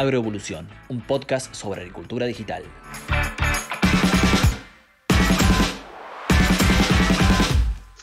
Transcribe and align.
Agroevolución, 0.00 0.66
un 0.88 1.02
podcast 1.02 1.54
sobre 1.54 1.82
agricultura 1.82 2.24
digital. 2.24 2.62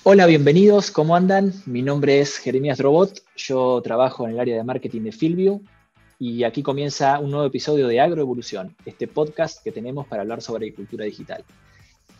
Hola, 0.04 0.28
bienvenidos, 0.28 0.91
¿cómo 0.91 1.16
andan? 1.16 1.54
Mi 1.66 1.82
nombre 1.82 2.20
es 2.20 2.38
Jeremías 2.38 2.80
Robot, 2.80 3.23
yo 3.36 3.82
trabajo 3.82 4.28
en 4.28 4.34
el 4.34 4.39
área 4.39 4.55
de 4.57 4.64
marketing 4.64 5.02
de 5.05 5.12
Fieldview 5.12 5.64
y 6.20 6.44
aquí 6.44 6.62
comienza 6.62 7.18
un 7.18 7.32
nuevo 7.32 7.48
episodio 7.48 7.88
de 7.88 8.00
Agroevolución, 8.00 8.75
este 8.86 9.07
podcast 9.07 9.64
que 9.64 9.71
tenemos 9.71 10.05
para 10.05 10.21
hablar 10.21 10.43
sobre 10.43 10.68
agricultura 10.68 11.04
digital, 11.04 11.43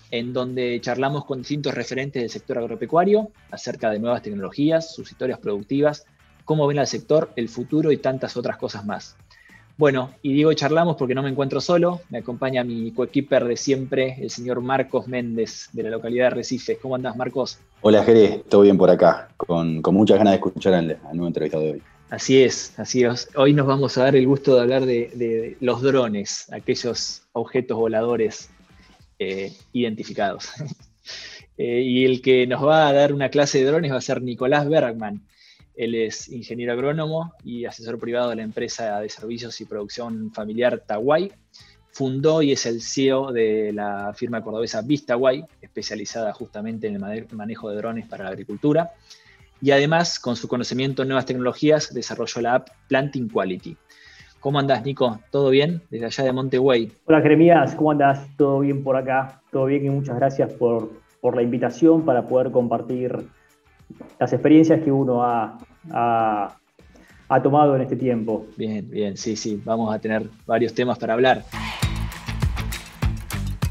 en 0.09 0.34
donde 0.34 0.82
charlamos 0.82 1.23
con 1.23 1.38
distintos 1.38 1.75
referentes 1.75 2.23
del 2.23 2.32
sector 2.32 2.57
agropecuario 2.57 3.30
acerca 3.52 3.91
de 3.91 4.00
nuevas 4.00 4.23
tecnologías, 4.23 4.96
sus 4.96 5.12
historias 5.12 5.38
productivas, 5.38 6.07
cómo 6.46 6.66
ven 6.66 6.80
al 6.80 6.88
sector, 6.88 7.32
el 7.36 7.48
futuro 7.48 7.92
y 7.92 7.98
tantas 7.98 8.38
otras 8.38 8.57
cosas 8.57 8.84
más. 8.84 9.16
Bueno, 9.78 10.12
y 10.24 10.34
digo 10.34 10.52
charlamos 10.54 10.96
porque 10.96 11.14
no 11.14 11.22
me 11.22 11.30
encuentro 11.30 11.62
solo, 11.62 12.02
me 12.10 12.18
acompaña 12.18 12.64
mi 12.64 12.92
coequiper 12.92 13.46
de 13.46 13.56
siempre, 13.56 14.18
el 14.20 14.32
señor 14.32 14.60
Marcos 14.62 15.08
Méndez, 15.08 15.70
de 15.72 15.84
la 15.84 15.92
localidad 15.92 16.26
de 16.26 16.36
Recife. 16.38 16.78
¿Cómo 16.78 16.96
andás, 16.96 17.16
Marcos? 17.16 17.60
Hola, 17.82 18.04
Jerez, 18.04 18.44
todo 18.50 18.62
bien 18.62 18.76
por 18.76 18.90
acá, 18.90 19.30
con, 19.38 19.84
muchas 19.92 20.18
ganas 20.18 20.32
de 20.32 20.38
escuchar 20.38 20.74
al, 20.74 20.98
nuevo 21.14 21.28
entrevistado 21.28 21.64
de 21.64 21.72
hoy. 21.74 21.84
Así 22.10 22.42
es, 22.42 22.74
así 22.80 23.04
es. 23.04 23.30
Hoy 23.36 23.54
nos 23.54 23.68
vamos 23.68 23.96
a 24.00 24.06
dar 24.06 24.16
el 24.16 24.26
gusto 24.26 24.56
de 24.56 24.62
hablar 24.62 24.84
de, 24.84 25.58
los 25.60 25.84
drones, 25.84 26.52
aquellos 26.52 27.22
objetos 27.34 27.78
voladores 27.78 28.50
eh, 29.20 29.54
identificados. 29.74 30.50
Eh, 31.60 31.82
y 31.82 32.06
el 32.06 32.22
que 32.22 32.45
nos 32.45 32.64
va 32.64 32.88
a 32.88 32.94
dar 32.94 33.12
una 33.12 33.30
clase 33.30 33.58
de 33.58 33.66
drones 33.66 33.92
va 33.92 33.98
a 33.98 34.02
ser 34.02 34.22
Nicolás 34.22 34.70
Bergman. 34.70 35.23
Él 35.78 35.94
es 35.94 36.28
ingeniero 36.30 36.73
agrónomo 36.73 37.34
y 37.44 37.66
asesor 37.66 38.00
privado 38.00 38.31
de 38.31 38.38
la 38.38 38.42
empresa 38.42 39.00
de 39.00 39.09
servicios 39.09 39.61
y 39.61 39.66
producción 39.66 40.31
familiar 40.34 40.84
Tawai. 40.86 41.31
Fundó 41.92 42.42
y 42.42 42.52
es 42.52 42.66
el 42.66 42.81
CEO 42.81 43.31
de 43.31 43.72
la 43.73 44.11
firma 44.16 44.42
cordobesa 44.42 44.81
Vistaway, 44.81 45.45
especializada 45.61 46.34
justamente 46.34 46.88
en 46.88 46.95
el 46.95 47.28
manejo 47.31 47.69
de 47.69 47.78
drones 47.78 48.08
para 48.08 48.23
la 48.23 48.31
agricultura. 48.31 48.92
Y 49.61 49.72
además, 49.72 50.19
con 50.19 50.36
su 50.36 50.47
conocimiento 50.47 51.03
en 51.03 51.09
nuevas 51.09 51.25
tecnologías, 51.25 51.94
desarrolló 51.94 52.41
la 52.41 52.56
app 52.56 52.69
Planting 52.88 53.30
Quality. 53.30 53.78
¿Cómo 54.39 54.59
andás, 54.59 54.84
Nico? 54.84 55.19
¿Todo 55.31 55.50
bien? 55.50 55.81
Desde 55.89 56.06
allá 56.06 56.23
de 56.23 56.31
Monteway. 56.34 56.91
Hola, 57.06 57.22
Jeremías. 57.22 57.75
¿Cómo 57.75 57.91
andás? 57.91 58.28
¿Todo 58.36 58.59
bien 58.59 58.84
por 58.84 58.95
acá? 58.95 59.41
Todo 59.52 59.66
bien 59.66 59.86
y 59.86 59.89
muchas 59.89 60.16
gracias 60.16 60.53
por 60.53 60.91
la 61.36 61.41
invitación 61.41 62.06
para 62.06 62.28
poder 62.28 62.52
compartir 62.52 63.28
las 64.19 64.33
experiencias 64.33 64.83
que 64.83 64.91
uno 64.91 65.23
ha, 65.23 65.57
tomado 67.43 67.75
en 67.75 67.81
este 67.81 67.95
tiempo. 67.95 68.47
Bien, 68.57 68.89
bien, 68.89 69.17
sí, 69.17 69.35
sí, 69.35 69.61
vamos 69.63 69.94
a 69.94 69.99
tener 69.99 70.29
varios 70.45 70.73
temas 70.73 70.97
para 70.97 71.13
hablar. 71.13 71.44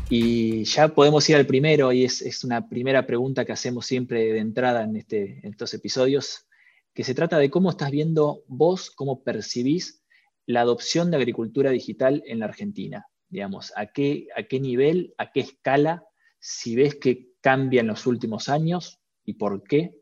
Y 0.09 0.65
ya 0.65 0.89
podemos 0.89 1.29
ir 1.29 1.37
al 1.37 1.47
primero, 1.47 1.91
y 1.93 2.05
es, 2.05 2.45
una 2.45 2.69
primera 2.69 3.07
pregunta 3.07 3.45
que 3.45 3.53
hacemos 3.53 3.87
siempre 3.87 4.33
de 4.33 4.39
entrada 4.39 4.85
en, 4.85 4.97
este, 4.97 5.41
estos 5.43 5.75
episodios, 5.75 6.47
que 6.95 7.03
se 7.03 7.15
trata 7.15 7.39
de 7.39 7.51
cómo 7.51 7.71
estás 7.71 7.91
viendo 7.91 8.45
vos, 8.47 8.91
cómo 8.91 9.23
percibís 9.25 10.05
la 10.47 10.61
adopción 10.61 11.11
de 11.11 11.17
agricultura 11.17 11.71
digital 11.71 12.23
en 12.27 12.39
la 12.39 12.47
Argentina. 12.47 13.07
Digamos, 13.29 13.73
a 13.75 13.87
qué, 13.87 14.29
a 14.37 14.45
qué 14.45 14.61
nivel, 14.61 15.13
a 15.19 15.33
qué 15.33 15.41
escala, 15.41 16.05
si 16.39 16.77
ves 16.77 16.95
que 16.95 17.33
cambia 17.41 17.81
en 17.81 17.89
los 17.89 18.07
últimos 18.07 18.49
años 18.49 19.01
y 19.25 19.35
por 19.35 19.65
qué, 19.65 19.97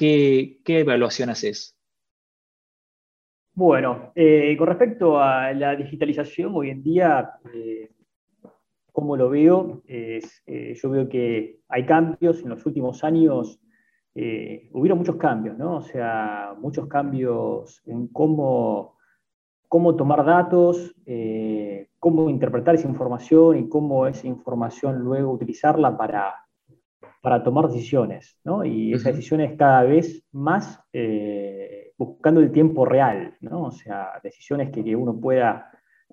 ¿Qué, 0.00 0.62
evaluación 0.66 1.28
haces? 1.28 1.76
Bueno, 3.52 4.12
eh, 4.14 4.56
con 4.56 4.68
respecto 4.68 5.20
a 5.20 5.52
la 5.52 5.76
digitalización, 5.76 6.52
hoy 6.54 6.70
en 6.70 6.82
día, 6.82 7.32
eh, 7.52 7.90
como 8.92 9.14
lo 9.14 9.28
veo, 9.28 9.82
eh, 9.86 10.22
yo 10.74 10.88
veo 10.88 11.06
que 11.06 11.60
hay 11.68 11.84
cambios 11.84 12.42
en 12.42 12.48
los 12.48 12.64
últimos 12.64 13.04
años. 13.04 13.60
hubieron 14.72 14.96
muchos 14.96 15.16
cambios, 15.16 15.58
¿no? 15.58 15.76
O 15.76 15.82
sea, 15.82 16.54
muchos 16.58 16.86
cambios 16.86 17.82
en 17.84 18.08
cómo, 18.08 18.96
cómo 19.68 19.96
tomar 19.96 20.24
datos, 20.24 20.94
cómo 21.98 22.30
interpretar 22.30 22.74
esa 22.74 22.88
información 22.88 23.58
y 23.58 23.68
cómo 23.68 24.06
esa 24.06 24.26
información 24.26 25.00
luego 25.00 25.32
utilizarla 25.32 25.94
para, 25.94 26.34
para 27.20 27.42
tomar 27.42 27.68
decisiones, 27.68 28.38
¿no? 28.44 28.64
Y 28.64 28.92
esas 28.92 29.14
decisiones 29.14 29.56
cada 29.56 29.82
vez 29.82 30.24
más 30.32 30.80
eh, 30.92 31.92
buscando 31.98 32.40
el 32.40 32.50
tiempo 32.50 32.86
real, 32.86 33.36
¿no? 33.40 33.64
O 33.64 33.70
sea, 33.70 34.12
decisiones 34.22 34.70
que, 34.70 34.96
uno 34.96 35.20
pueda, 35.20 35.70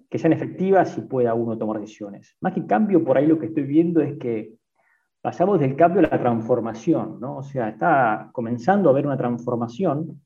que 0.10 0.18
sean 0.18 0.34
efectivas 0.34 0.98
y 0.98 1.02
pueda 1.02 1.34
uno 1.34 1.58
tomar 1.58 1.80
decisiones. 1.80 2.36
Más 2.42 2.54
que 2.54 2.66
cambio, 2.66 3.04
por 3.04 3.18
ahí 3.18 3.26
lo 3.26 3.40
que 3.40 3.46
estoy 3.48 3.64
viendo 3.64 4.02
es 4.02 4.18
que 4.18 4.56
pasamos 5.22 5.60
del 5.60 5.78
cambio 5.78 6.00
a 6.00 6.10
la 6.10 6.20
transformación, 6.20 7.20
¿no? 7.22 7.38
O 7.38 7.44
sea, 7.44 7.70
está 7.70 8.30
comenzando 8.34 8.90
a 8.90 8.92
haber 8.92 9.06
una 9.06 9.18
transformación 9.18 10.22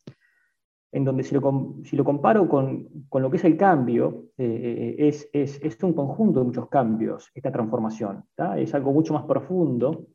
en 0.94 1.06
donde 1.06 1.24
si 1.24 1.36
lo, 1.36 1.75
si 1.84 1.96
lo 1.96 2.03
comparo 2.03 2.50
con, 2.50 2.88
con, 3.08 3.22
lo 3.22 3.30
que 3.30 3.38
es 3.38 3.46
el 3.46 3.56
cambio, 3.56 4.25
eh, 4.38 4.96
es, 4.97 5.30
es, 5.31 5.62
es, 5.64 5.81
un 5.84 5.94
conjunto 5.94 6.40
de 6.40 6.47
muchos 6.47 6.68
cambios, 6.68 7.31
esta 7.34 7.52
transformación. 7.52 8.25
Es 8.58 8.74
algo 8.74 8.91
mucho 8.91 9.14
más 9.14 9.24
profundo 9.24 10.08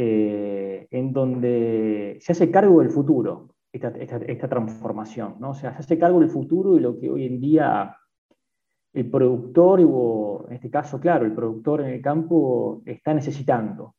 eh, 0.00 0.86
en 0.92 1.12
donde 1.12 2.18
se 2.20 2.30
hace 2.30 2.52
cargo 2.52 2.78
del 2.78 2.90
futuro, 2.90 3.48
esta, 3.72 3.88
esta, 3.88 4.48
transformación, 4.48 5.34
¿no? 5.40 5.50
O 5.50 5.54
sea, 5.54 5.72
se 5.72 5.80
hace 5.80 5.98
cargo 5.98 6.20
del 6.20 6.30
futuro 6.30 6.76
y 6.76 6.80
lo 6.80 6.96
que 6.96 7.10
hoy 7.10 7.26
en 7.26 7.40
día 7.40 7.96
el 8.92 9.10
productor, 9.10 9.80
o 9.84 10.46
en 10.48 10.54
este 10.54 10.70
caso, 10.70 11.00
claro, 11.00 11.26
el 11.26 11.34
productor 11.34 11.80
en 11.80 11.88
el 11.88 12.00
campo 12.00 12.80
está 12.86 13.12
necesitando. 13.12 13.96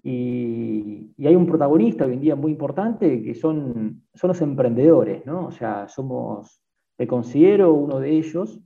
Y, 0.00 1.12
y, 1.16 1.26
hay 1.26 1.34
un 1.34 1.46
protagonista 1.46 2.06
hoy 2.06 2.12
en 2.12 2.20
día 2.20 2.36
muy 2.36 2.52
importante 2.52 3.20
que 3.20 3.34
son, 3.34 4.04
son 4.14 4.28
los 4.28 4.40
emprendedores, 4.42 5.26
¿no? 5.26 5.46
O 5.46 5.50
sea, 5.50 5.88
somos, 5.88 6.62
me 6.98 7.08
considero 7.08 7.74
uno 7.74 7.98
de 7.98 8.10
ellos 8.10 8.60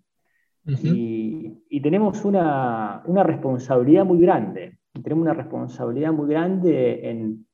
y, 0.67 1.65
y, 1.71 1.81
tenemos 1.81 2.23
una, 2.27 3.03
una 3.07 3.23
responsabilidad 3.23 4.05
muy 4.05 4.21
grande 4.21 4.80
tenemos 4.93 5.23
una 5.23 5.35
responsabilidad 5.35 6.13
muy 6.13 6.29
grande 6.29 7.09
en, 7.09 7.47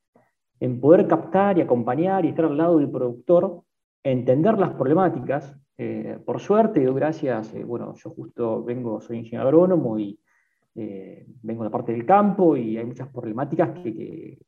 poder 0.81 1.07
captar 1.07 1.59
y 1.59 1.61
acompañar 1.61 2.25
y 2.25 2.29
estar 2.29 2.47
al 2.47 2.57
lado 2.57 2.79
del 2.79 2.91
productor, 2.91 3.63
entender 4.03 4.59
las 4.59 4.71
problemáticas. 4.71 5.55
Eh, 5.77 6.19
por 6.25 6.41
suerte, 6.41 6.81
gracias, 6.93 7.55
eh, 7.55 7.63
bueno, 7.63 7.95
yo 7.95 8.11
justo 8.11 8.65
vengo, 8.65 9.01
soy 9.01 9.19
ingeniero 9.19 9.49
agrónomo 9.49 9.99
y 9.99 10.19
eh, 10.75 11.27
vengo 11.43 11.63
de 11.63 11.69
la 11.69 11.73
parte 11.73 11.93
del 11.93 12.07
campo 12.07 12.57
y 12.57 12.79
hay 12.79 12.87
muchas 12.87 13.09
problemáticas 13.09 13.79
que, 13.81 14.39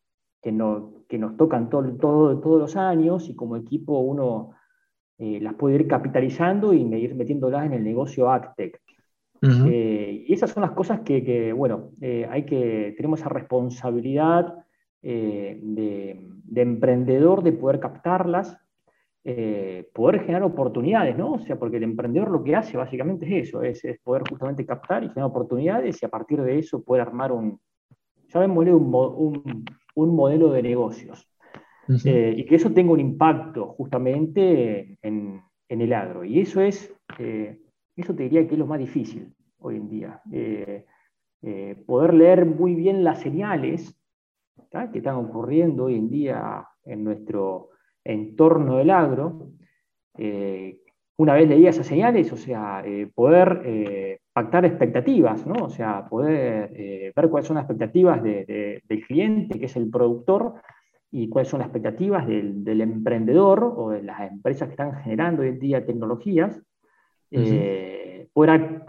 que, 0.41 0.53
nos 0.53 1.37
tocan 1.37 1.69
todo, 1.69 1.93
todo, 1.97 2.41
todos 2.41 2.59
los 2.59 2.77
años 2.77 3.28
y 3.28 3.37
como 3.37 3.56
equipo 3.56 3.98
uno 3.98 4.53
las 5.19 5.54
puede 5.54 5.75
ir 5.75 5.88
capitalizando 5.88 6.72
y 6.72 6.82
ir 6.82 7.16
metiéndolas 7.16 7.66
en 7.66 7.72
el 7.72 7.82
negocio 7.82 8.31
Eh, 9.43 10.25
y 10.26 10.32
esas 10.32 10.50
son 10.50 10.62
las 10.62 10.72
cosas 10.72 11.00
que, 11.00 11.53
bueno, 11.53 11.91
eh, 12.00 12.26
hay 12.28 12.44
que, 12.44 12.94
tenemos 12.97 13.21
esa 13.21 13.28
responsabilidad 13.28 14.54
eh, 15.03 15.59
de, 15.62 16.62
emprendedor 16.62 17.43
de 17.43 17.53
poder 17.53 17.81
captarlas, 17.81 18.56
poder 19.93 20.21
generar 20.21 20.43
oportunidades, 20.43 21.16
¿no? 21.16 21.34
O 21.34 21.38
sea, 21.38 21.59
porque 21.59 21.77
el 21.77 21.82
emprendedor 21.82 22.31
lo 22.31 22.43
que 22.43 22.56
hace 22.56 22.78
básicamente 22.78 23.27
es 23.27 23.48
eso, 23.48 23.62
es, 23.62 23.82
poder 24.03 24.22
justamente 24.28 24.65
captar 24.65 25.04
y 25.04 25.09
generar 25.09 25.31
oportunidades 25.31 26.03
y 26.03 26.06
a 26.06 26.09
partir 26.09 26.41
de 26.41 26.59
eso 26.59 26.82
poder 26.82 27.03
armar 27.03 27.32
un, 27.32 27.60
llamémosle 28.28 28.72
un, 28.72 29.65
un, 29.94 30.16
modelo 30.16 30.50
de 30.50 30.62
negocios. 30.62 31.28
y 31.87 32.44
que 32.47 32.54
eso 32.54 32.71
tenga 32.71 32.93
un 32.93 33.00
impacto 33.00 33.66
justamente 33.66 34.97
en, 35.03 35.42
en 35.68 35.80
el 35.83 35.92
agro. 35.92 36.24
Y 36.24 36.41
eso 36.41 36.63
es 36.63 36.95
eso 38.03 38.15
te 38.15 38.24
diría 38.24 38.47
que 38.47 38.54
es 38.54 38.59
lo 38.59 38.66
más 38.66 38.78
difícil 38.78 39.34
hoy 39.59 39.77
en 39.77 39.89
día. 39.89 40.21
Eh, 40.33 40.84
eh, 41.42 41.83
poder 41.86 42.15
leer 42.15 42.47
muy 42.47 42.74
bien 42.74 43.04
las 43.04 43.21
señales 43.21 43.95
que 44.92 44.98
están 44.98 45.16
ocurriendo 45.16 45.84
hoy 45.84 45.97
en 45.97 46.10
día 46.10 46.66
en 46.84 47.04
nuestro 47.04 47.71
entorno 48.04 48.77
del 48.77 48.91
agro. 48.91 49.50
Eh, 50.16 50.80
una 51.16 51.34
vez 51.34 51.48
leía 51.48 51.71
esas 51.71 51.86
señales, 51.86 52.33
o 52.33 52.36
sea, 52.36 52.84
poder 53.15 54.21
pactar 54.33 54.65
expectativas, 54.65 55.44
¿no? 55.47 55.65
O 55.65 55.68
sea, 55.68 56.06
poder 56.09 57.12
ver 57.16 57.28
cuáles 57.28 57.48
son 57.48 57.56
las 57.56 57.65
expectativas 57.65 58.22
del 58.22 59.04
cliente, 59.06 59.59
que 59.59 59.66
es 59.66 59.77
el 59.77 59.91
productor, 59.91 60.54
y 61.10 61.28
cuáles 61.28 61.48
son 61.48 61.59
las 61.59 61.68
expectativas 61.68 62.27
del, 62.27 62.62
del, 62.62 62.83
emprendedor 62.83 63.65
o 63.65 63.91
de 63.91 64.03
las 64.03 64.30
empresas 64.30 64.68
que 64.68 64.74
están 64.74 64.94
generando 65.03 65.42
hoy 65.42 65.48
en 65.48 65.59
día 65.59 65.84
tecnologías, 65.84 66.62
eh, 67.30 68.28
poder 68.33 68.83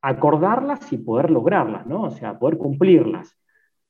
acordarlas 0.00 0.92
y 0.92 0.98
poder 0.98 1.30
lograrlas, 1.30 1.86
¿no? 1.86 2.02
O 2.02 2.10
sea, 2.10 2.38
poder 2.38 2.58
cumplirlas. 2.58 3.36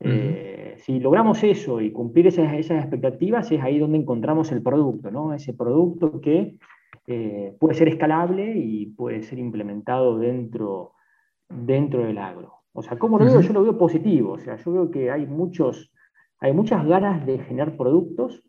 Eh, 0.01 0.75
si 0.79 1.01
logramos 1.01 1.43
eso 1.45 1.81
y 1.81 1.93
cumplir 1.93 2.27
esas, 2.27 2.53
esas, 2.55 2.81
expectativas, 2.83 3.51
es 3.51 3.63
ahí 3.63 3.79
donde 3.79 3.99
encontramos 3.99 4.53
el 4.53 4.63
producto, 4.63 5.11
¿no? 5.11 5.33
Ese 5.33 5.55
producto 5.55 6.21
que 6.21 6.57
eh, 7.07 7.57
puede 7.59 7.75
ser 7.75 7.89
escalable 7.89 8.57
y 8.57 8.87
puede 8.87 9.23
ser 9.23 9.39
implementado 9.39 10.19
dentro, 10.19 10.93
dentro 11.49 12.05
del 12.05 12.19
agro. 12.19 12.65
O 12.73 12.83
sea, 12.83 12.99
¿cómo 12.99 13.19
lo 13.19 13.25
veo? 13.25 13.41
Yo 13.41 13.53
lo 13.53 13.63
veo 13.63 13.79
positivo. 13.79 14.33
O 14.33 14.39
sea, 14.39 14.57
yo 14.57 14.73
veo 14.73 14.91
que 14.91 15.11
hay, 15.11 15.27
muchos, 15.27 15.93
hay 16.41 16.53
muchas 16.53 16.85
ganas 16.87 17.25
de 17.25 17.39
generar 17.39 17.77
productos 17.77 18.43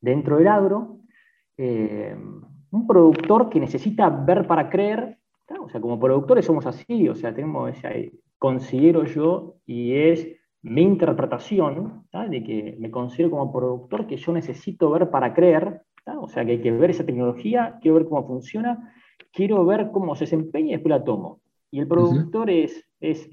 dentro 0.00 0.38
del 0.38 0.48
agro. 0.48 0.98
Eh, 1.56 2.16
un 2.70 2.86
productor 2.86 3.48
que 3.48 3.60
necesita 3.60 4.08
ver 4.08 4.46
para 4.46 4.68
creer. 4.68 5.18
O 5.60 5.68
sea, 5.68 5.80
como 5.80 5.98
productores 5.98 6.44
somos 6.44 6.66
así. 6.66 7.08
O 7.08 7.14
sea, 7.14 7.34
tenemos 7.34 7.70
ese, 7.70 8.12
considero 8.38 9.04
yo, 9.04 9.56
y 9.66 9.94
es 9.94 10.28
mi 10.62 10.82
interpretación, 10.82 12.04
de 12.28 12.42
que 12.42 12.76
me 12.78 12.90
considero 12.90 13.30
como 13.30 13.52
productor 13.52 14.06
que 14.06 14.16
yo 14.16 14.32
necesito 14.32 14.90
ver 14.90 15.10
para 15.10 15.34
creer. 15.34 15.82
O 16.20 16.28
sea, 16.28 16.44
que 16.44 16.52
hay 16.52 16.60
que 16.60 16.72
ver 16.72 16.90
esa 16.90 17.04
tecnología, 17.04 17.78
quiero 17.80 17.96
ver 17.96 18.08
cómo 18.08 18.26
funciona, 18.26 18.94
quiero 19.32 19.64
ver 19.66 19.90
cómo 19.92 20.14
se 20.14 20.24
desempeña 20.24 20.68
y 20.68 20.72
después 20.72 20.90
la 20.90 21.04
tomo. 21.04 21.40
Y 21.70 21.80
el 21.80 21.88
productor 21.88 22.48
es, 22.48 22.84
es, 23.00 23.28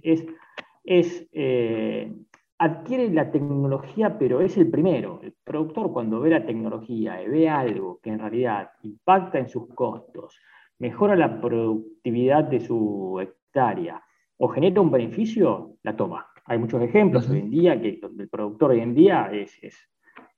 es, 0.84 1.28
eh, 1.32 2.14
adquiere 2.58 3.10
la 3.10 3.32
tecnología, 3.32 4.18
pero 4.18 4.42
es 4.42 4.58
el 4.58 4.70
primero. 4.70 5.20
El 5.22 5.34
productor 5.44 5.92
cuando 5.92 6.22
ve 6.22 6.30
la 6.30 6.46
tecnología 6.46 7.22
y 7.22 7.28
ve 7.28 7.50
algo 7.50 8.00
que 8.02 8.12
en 8.12 8.20
realidad 8.20 8.72
impacta 8.84 9.40
en 9.40 9.50
sus 9.50 9.68
costos, 9.74 10.40
mejora 10.80 11.16
la 11.16 11.40
productividad 11.42 12.46
de 12.46 12.60
su 12.60 13.20
hectárea 13.22 14.02
o 14.38 14.48
genera 14.48 14.82
un 14.82 14.92
beneficio, 14.92 15.78
la 15.84 15.96
toma. 15.96 16.28
Hay 16.46 16.58
muchos 16.58 16.82
ejemplos 16.82 17.30
hoy 17.30 17.40
en 17.40 17.50
día 17.50 17.82
que 17.82 18.00
el 18.18 18.30
productor 18.30 18.72
hoy 18.72 18.82
en 18.82 18.94
día 18.94 19.30
es, 19.32 19.58
es, 19.64 19.90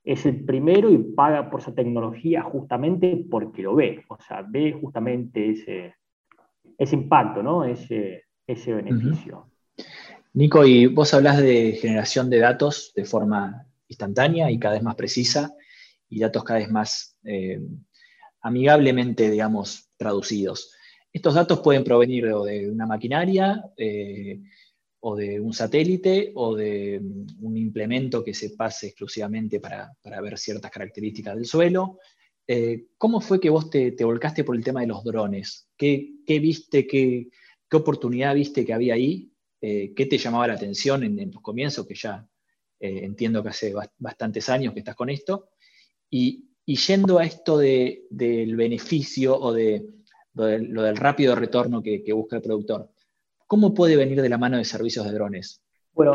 es 0.04 0.24
el 0.24 0.44
primero 0.44 0.90
y 0.90 0.98
paga 0.98 1.50
por 1.50 1.60
esa 1.60 1.74
tecnología 1.74 2.42
justamente 2.42 3.26
porque 3.30 3.62
lo 3.62 3.74
ve, 3.74 4.04
o 4.08 4.18
sea, 4.20 4.42
ve 4.48 4.72
justamente 4.72 5.50
ese, 5.50 5.96
ese 6.78 6.96
impacto, 6.96 7.42
¿no? 7.42 7.64
ese, 7.64 8.24
ese 8.46 8.72
beneficio. 8.72 9.50
Nico, 10.34 10.64
y 10.66 10.86
vos 10.86 11.14
hablas 11.14 11.38
de 11.38 11.72
generación 11.72 12.30
de 12.30 12.38
datos 12.38 12.92
de 12.94 13.04
forma 13.04 13.66
instantánea 13.88 14.50
y 14.50 14.58
cada 14.58 14.74
vez 14.74 14.82
más 14.82 14.94
precisa, 14.94 15.54
y 16.08 16.20
datos 16.20 16.44
cada 16.44 16.60
vez 16.60 16.70
más 16.70 17.16
eh, 17.24 17.60
amigablemente, 18.40 19.30
digamos, 19.30 19.90
traducidos. 19.96 20.72
Estos 21.12 21.34
datos 21.34 21.60
pueden 21.60 21.84
provenir 21.84 22.26
de 22.26 22.70
una 22.70 22.86
maquinaria, 22.86 23.64
eh, 23.76 24.40
o 25.00 25.16
de 25.16 25.40
un 25.40 25.52
satélite, 25.52 26.32
o 26.34 26.54
de 26.54 27.00
un 27.40 27.56
implemento 27.56 28.24
que 28.24 28.34
se 28.34 28.50
pase 28.50 28.88
exclusivamente 28.88 29.60
para, 29.60 29.92
ver 30.20 30.38
ciertas 30.38 30.70
características 30.70 31.36
del 31.36 31.46
suelo. 31.46 31.98
Eh, 32.46 32.86
¿Cómo 32.96 33.20
fue 33.20 33.40
que 33.40 33.50
vos 33.50 33.70
te, 33.70 33.94
volcaste 34.04 34.44
por 34.44 34.56
el 34.56 34.64
tema 34.64 34.80
de 34.80 34.88
los 34.88 35.04
drones? 35.04 35.68
¿Qué, 35.76 36.14
viste, 36.26 36.86
qué, 36.86 37.28
qué, 37.68 37.76
oportunidad 37.76 38.34
viste 38.34 38.64
que 38.64 38.74
había 38.74 38.94
ahí? 38.94 39.30
Eh, 39.60 39.92
¿Qué 39.94 40.06
te 40.06 40.18
llamaba 40.18 40.46
la 40.46 40.54
atención 40.54 41.02
en, 41.02 41.30
tus 41.30 41.42
comienzos? 41.42 41.86
Que 41.86 41.94
ya 41.94 42.26
eh, 42.80 43.00
entiendo 43.02 43.42
que 43.42 43.48
hace 43.48 43.74
bastantes 43.98 44.48
años 44.48 44.72
que 44.72 44.80
estás 44.80 44.96
con 44.96 45.10
esto. 45.10 45.50
Y, 46.10 46.44
yendo 46.66 47.18
a 47.18 47.24
esto 47.24 47.56
del 47.56 48.54
beneficio 48.56 49.38
o 49.38 49.54
de, 49.54 49.86
lo 50.34 50.82
del 50.82 50.96
rápido 50.96 51.34
retorno 51.34 51.82
que, 51.82 52.12
busca 52.12 52.36
el 52.36 52.42
productor, 52.42 52.90
¿cómo 53.46 53.72
puede 53.72 53.96
venir 53.96 54.20
de 54.20 54.28
la 54.28 54.36
mano 54.36 54.58
de 54.58 54.64
servicios 54.66 55.06
de 55.06 55.12
drones? 55.12 55.62
Bueno, 55.94 56.12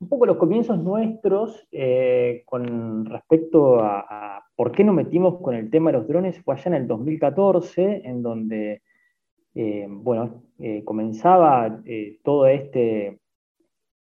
un 0.00 0.08
poco 0.08 0.24
los 0.24 0.38
comienzos 0.38 0.78
nuestros 0.78 1.66
eh, 1.70 2.42
con 2.46 3.04
respecto 3.04 3.80
a, 3.80 4.42
por 4.56 4.72
qué 4.72 4.82
nos 4.82 4.94
metimos 4.94 5.40
con 5.42 5.54
el 5.54 5.70
tema 5.70 5.92
de 5.92 5.98
los 5.98 6.08
drones 6.08 6.40
fue 6.42 6.54
allá 6.54 6.64
en 6.68 6.74
el 6.74 6.88
2014, 6.88 8.02
en 8.04 8.22
donde, 8.22 8.82
eh, 9.54 9.86
bueno, 9.88 10.44
eh, 10.58 10.82
comenzaba 10.84 11.82
todo 12.22 12.46
este, 12.46 13.18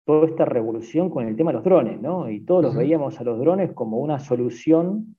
toda 0.04 0.26
esta 0.26 0.44
revolución 0.44 1.10
con 1.10 1.26
el 1.26 1.36
tema 1.36 1.50
de 1.50 1.56
los 1.56 1.64
drones, 1.64 2.00
¿no? 2.00 2.30
Y 2.30 2.40
todos 2.40 2.62
los 2.62 2.74
veíamos 2.74 3.18
a 3.20 3.24
los 3.24 3.38
drones 3.38 3.72
como 3.72 3.98
una 3.98 4.18
solución 4.18 5.16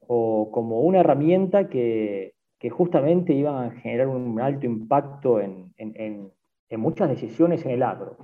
o 0.00 0.50
como 0.52 0.80
una 0.80 1.00
herramienta 1.00 1.68
que, 1.68 2.34
justamente 2.68 3.32
iban 3.32 3.64
a 3.64 3.70
generar 3.70 4.08
un 4.08 4.40
alto 4.40 4.66
impacto 4.66 5.40
en, 5.40 5.72
en 5.76 6.80
muchas 6.80 7.08
decisiones 7.08 7.64
en 7.64 7.70
el 7.70 7.84
agro. 7.84 8.16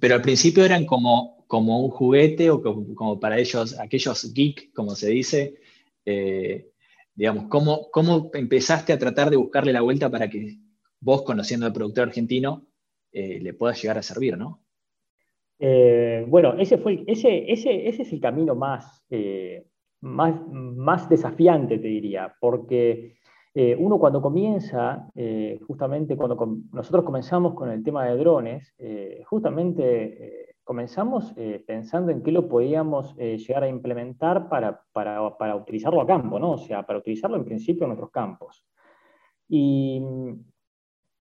Pero 0.00 0.14
al 0.14 0.22
principio 0.22 0.64
eran 0.64 0.84
como, 0.84 1.44
como 1.46 1.80
un 1.80 1.90
juguete 1.90 2.50
o 2.50 2.60
como, 2.60 3.20
para 3.20 3.38
ellos, 3.38 3.78
aquellos 3.78 4.32
geek, 4.34 4.72
como 4.72 4.94
se 4.94 5.10
dice. 5.10 5.54
Eh, 6.04 6.70
digamos, 7.14 7.46
¿cómo, 7.48 7.88
¿cómo, 7.90 8.30
empezaste 8.34 8.92
a 8.92 8.98
tratar 8.98 9.30
de 9.30 9.36
buscarle 9.36 9.72
la 9.72 9.82
vuelta 9.82 10.10
para 10.10 10.28
que 10.28 10.58
vos, 11.00 11.22
conociendo 11.22 11.66
al 11.66 11.72
productor 11.72 12.08
argentino, 12.08 12.66
eh, 13.12 13.40
le 13.40 13.54
pueda 13.54 13.74
llegar 13.74 13.98
a 13.98 14.02
servir, 14.02 14.36
¿no? 14.36 14.60
Eh, 15.58 16.24
bueno, 16.28 16.54
ese, 16.58 16.78
fue, 16.78 17.04
ese, 17.06 17.50
ese, 17.52 17.88
ese, 17.88 18.02
es 18.02 18.12
el 18.12 18.20
camino 18.20 18.54
más, 18.54 19.06
más, 20.00 20.34
más 20.48 21.08
desafiante, 21.08 21.78
te 21.78 21.88
diría, 21.88 22.34
porque 22.40 23.16
eh, 23.56 23.76
uno 23.78 24.00
cuando 24.00 24.20
comienza, 24.20 25.08
eh, 25.14 25.60
justamente 25.64 26.16
cuando 26.16 26.58
nosotros 26.72 27.04
comenzamos 27.04 27.54
con 27.54 27.70
el 27.70 27.84
tema 27.84 28.04
de 28.04 28.16
drones, 28.16 28.74
eh, 28.78 29.22
justamente 29.26 30.53
comenzamos 30.64 31.34
pensando 31.66 32.10
en 32.10 32.22
qué 32.22 32.32
lo 32.32 32.48
podíamos 32.48 33.14
llegar 33.16 33.64
a 33.64 33.68
implementar 33.68 34.48
para, 34.48 34.82
para, 34.92 35.36
para, 35.36 35.56
utilizarlo 35.56 36.00
a 36.00 36.06
campo, 36.06 36.38
¿no? 36.38 36.52
O 36.52 36.58
sea, 36.58 36.84
para 36.84 36.98
utilizarlo 36.98 37.36
en 37.36 37.44
principio 37.44 37.84
en 37.84 37.90
nuestros 37.90 38.10
campos. 38.10 38.66
Y, 39.48 40.02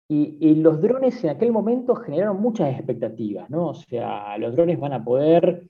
y, 0.09 0.55
los 0.57 0.81
drones 0.81 1.23
en 1.23 1.31
aquel 1.31 1.53
momento 1.53 1.95
generaron 1.95 2.41
muchas 2.41 2.75
expectativas, 2.75 3.49
¿no? 3.49 3.69
O 3.69 3.75
sea, 3.75 4.37
los 4.39 4.57
drones 4.57 4.79
van 4.81 4.93
a 4.93 5.05
poder 5.05 5.69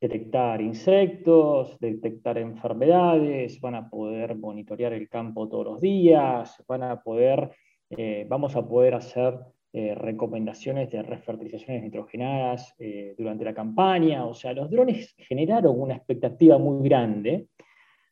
detectar 0.00 0.60
insectos, 0.60 1.78
detectar 1.80 2.38
enfermedades, 2.38 3.60
van 3.60 3.74
a 3.74 3.90
poder 3.90 4.36
monitorear 4.36 4.92
el 4.92 5.08
campo 5.08 5.48
todos 5.48 5.64
los 5.64 5.80
días, 5.80 6.62
van 6.68 6.84
a 6.84 7.02
poder, 7.02 7.50
eh, 7.90 8.26
vamos 8.28 8.54
a 8.54 8.66
poder 8.66 8.94
hacer 8.94 9.38
eh, 9.72 9.94
recomendaciones 9.94 10.90
de 10.90 11.02
refertilizaciones 11.02 11.82
nitrogenadas 11.82 12.74
eh, 12.78 13.14
durante 13.16 13.44
la 13.44 13.54
campaña. 13.54 14.24
O 14.24 14.34
sea, 14.34 14.52
los 14.52 14.70
drones 14.70 15.14
generaron 15.18 15.80
una 15.80 15.94
expectativa 15.94 16.58
muy 16.58 16.88
grande 16.88 17.48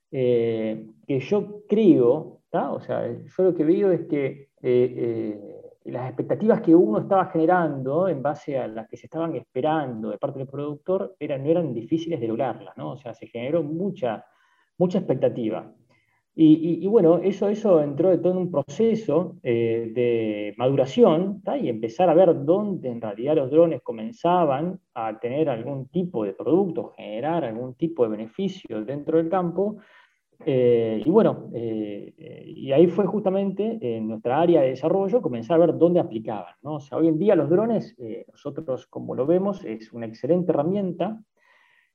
que 0.09 1.21
yo 1.21 1.65
creo, 1.69 2.41
o 2.51 2.81
sea, 2.81 3.07
yo 3.07 3.45
lo 3.45 3.55
que 3.55 3.65
veo 3.65 3.93
es 3.93 4.07
que 4.07 4.49
las 5.85 6.07
expectativas 6.07 6.61
que 6.61 6.75
uno 6.75 7.01
estaba 7.01 7.27
generando 7.27 8.09
en 8.09 8.23
base 8.23 8.59
a 8.59 8.67
las 8.67 8.89
que 8.89 8.97
se 8.97 9.07
estaban 9.07 9.37
esperando 9.37 10.11
de 10.11 10.19
parte 10.19 10.39
del 10.39 10.49
productor 10.49 11.17
eran, 11.19 11.45
no 11.45 11.51
eran 11.51 11.75
difíciles 11.75 12.21
de 12.21 12.29
lograrlas. 12.29 12.75
O 12.79 12.97
sea, 12.97 13.15
se 13.15 13.27
generó 13.27 13.63
mucha, 13.63 14.25
mucha 14.79 14.99
expectativa. 14.99 15.71
Y, 16.39 16.87
bueno, 16.87 17.17
eso, 17.17 17.49
eso 17.49 17.83
entró 17.83 18.11
de 18.11 18.19
todo 18.19 18.33
en 18.33 18.39
un 18.39 18.51
proceso 18.51 19.37
eh, 19.43 19.91
de 19.95 20.55
maduración 20.59 21.43
y 21.63 21.71
empezar 21.71 22.11
a 22.11 22.15
ver 22.15 22.45
dónde 22.45 22.91
en 22.91 23.01
realidad 23.01 23.37
los 23.37 23.51
drones 23.51 23.81
comenzaban 23.81 24.79
a 24.93 25.19
tener 25.19 25.49
algún 25.49 25.89
tipo 25.89 26.25
de 26.25 26.35
producto, 26.35 26.93
generar 26.95 27.43
algún 27.43 27.75
tipo 27.75 28.05
de 28.05 28.11
beneficio 28.11 28.85
dentro 28.85 29.17
del 29.17 29.31
campo, 29.31 29.79
eh, 30.45 31.01
y 31.03 31.09
bueno, 31.09 31.49
eh, 31.55 32.13
y 32.45 32.71
ahí 32.71 32.87
fue 32.87 33.07
justamente 33.07 33.79
en 33.81 34.07
nuestra 34.07 34.39
área 34.39 34.61
de 34.61 34.69
desarrollo 34.69 35.23
comenzar 35.23 35.57
a 35.57 35.67
ver 35.67 35.79
dónde 35.79 36.01
aplicaban. 36.01 36.53
¿no? 36.61 36.75
O 36.75 36.81
sea, 36.81 36.99
hoy 36.99 37.09
en 37.09 37.19
día 37.19 37.35
los 37.35 37.49
drones, 37.49 37.97
nosotros 38.31 38.87
como 38.89 39.15
lo 39.15 39.25
vemos, 39.25 39.65
es 39.65 39.91
una 39.91 40.05
excelente 40.05 40.53
herramienta, 40.53 41.19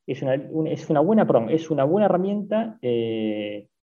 es 0.07 0.24
una, 0.24 0.33
es 0.65 0.89
una 0.89 1.00
buena, 1.01 1.27
perdón, 1.27 1.51
es 1.51 1.69
una 1.69 1.83
buena 1.83 2.07
herramienta 2.07 2.79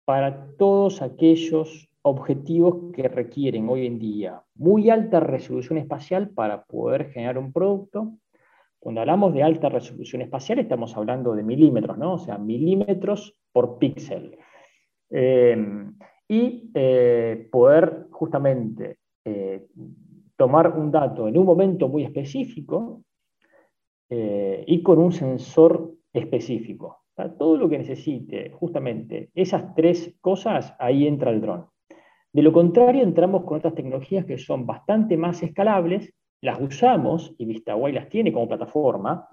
para 0.07 0.47
todos 0.57 1.03
aquellos 1.03 1.91
objetivos 2.03 2.93
que 2.95 3.09
requieren 3.09 3.69
hoy 3.69 3.87
en 3.87 3.99
día 3.99 4.41
muy 4.55 4.89
alta 4.89 5.19
resolución 5.19 5.79
espacial 5.79 6.31
para 6.31 6.65
poder 6.65 7.11
generar 7.11 7.37
un 7.37 7.53
producto. 7.53 8.13
Cuando 8.79 9.01
hablamos 9.01 9.35
de 9.35 9.43
alta 9.43 9.69
resolución 9.69 10.23
espacial 10.23 10.61
estamos 10.61 10.97
hablando 10.97 11.35
de 11.35 11.43
milímetros, 11.43 11.99
¿no? 11.99 12.15
O 12.15 12.19
sea, 12.19 12.39
milímetros 12.39 13.37
por 13.53 13.79
píxel. 13.79 14.39
Eh, 15.11 15.57
y 16.29 16.71
eh, 16.73 17.49
poder 17.51 18.07
justamente 18.11 18.99
eh, 19.25 19.67
tomar 20.37 20.79
un 20.79 20.93
dato 20.93 21.27
en 21.27 21.37
un 21.37 21.45
momento 21.45 21.89
muy 21.89 22.05
específico 22.05 23.03
y 24.09 24.83
con 24.85 24.99
un 24.99 25.11
sensor 25.11 25.95
específico. 26.13 27.06
Todo 27.39 27.57
lo 27.57 27.69
que 27.69 27.79
necesite, 27.79 28.51
justamente 28.51 29.31
esas 29.35 29.75
tres 29.75 30.17
cosas, 30.21 30.75
ahí 30.79 31.07
entra 31.07 31.31
el 31.31 31.41
dron. 31.41 31.67
De 32.33 32.43
lo 32.43 32.53
contrario, 32.53 33.03
entramos 33.03 33.45
con 33.45 33.59
otras 33.59 33.75
tecnologías 33.75 34.27
que 34.27 34.37
son 34.37 34.67
bastante 34.67 35.17
más 35.17 35.43
escalables, 35.43 36.13
las 36.43 36.61
usamos, 36.61 37.35
y 37.39 37.47
VistaWay 37.47 37.93
las 37.95 38.11
tiene 38.11 38.33
como 38.33 38.49
plataforma, 38.49 39.27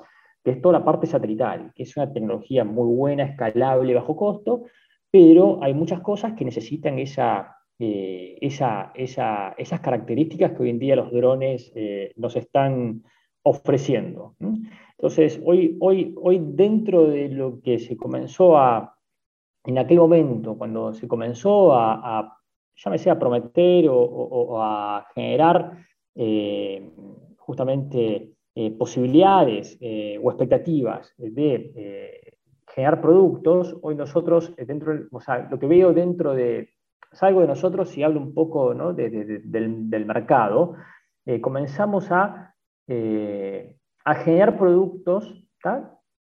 que 0.44 0.52
es 0.52 0.62
toda 0.62 0.80
la 0.80 0.86
parte 0.86 1.08
satelital, 1.08 1.72
que 1.76 1.84
es 1.84 1.98
una 1.98 2.12
tecnología 2.12 2.64
muy 2.64 2.96
buena, 2.96 3.24
escalable, 3.24 3.94
bajo 3.94 4.16
costo, 4.16 4.64
pero 5.12 5.60
hay 5.62 5.74
muchas 5.74 6.00
cosas 6.02 6.34
que 6.34 6.46
necesitan 6.46 6.98
esa, 7.00 7.58
eh, 7.78 8.38
esas 8.42 9.80
características 9.82 10.54
que 10.54 10.64
hoy 10.64 10.70
en 10.70 10.80
día 10.80 10.96
los 10.96 11.12
drones 11.12 11.72
eh, 11.76 12.14
nos 12.16 12.36
están 12.36 13.04
ofreciendo. 13.44 14.36
Entonces, 14.98 15.42
hoy, 15.46 15.78
hoy, 15.82 16.14
hoy 16.22 16.42
dentro 16.42 17.08
de 17.08 17.30
lo 17.30 17.62
que 17.62 17.80
se 17.80 17.98
comenzó 17.98 18.58
a, 18.58 18.96
en 19.66 19.78
aquel 19.78 19.98
momento, 19.98 20.58
cuando 20.58 20.94
se 20.94 21.08
comenzó 21.08 21.74
a, 21.74 22.20
a 22.20 22.38
llámese 22.76 23.10
a 23.10 23.20
prometer 23.20 23.88
o, 23.90 24.62
a 24.62 25.06
generar 25.14 25.78
eh, 26.16 26.92
justamente 27.38 28.32
posibilidades 28.78 29.78
o 30.22 30.30
expectativas 30.30 31.14
de 31.18 32.34
generar 32.74 33.02
productos, 33.02 33.78
hoy 33.82 33.96
nosotros, 33.96 34.54
eh, 34.58 34.66
dentro, 34.66 34.94
o 35.12 35.22
sea, 35.22 35.48
lo 35.50 35.60
que 35.60 35.68
veo 35.68 35.94
dentro 35.94 36.34
de, 36.34 36.70
salgo 37.12 37.42
de 37.42 37.48
nosotros 37.48 37.96
y 37.98 38.04
hablo 38.04 38.20
un 38.20 38.34
poco 38.34 38.74
¿no? 38.74 38.94
del, 38.94 40.06
mercado, 40.06 40.76
eh, 41.26 41.40
comenzamos 41.40 42.12
a, 42.12 42.56
eh, 42.88 43.78
a, 44.04 44.16
generar 44.16 44.58
productos 44.58 45.44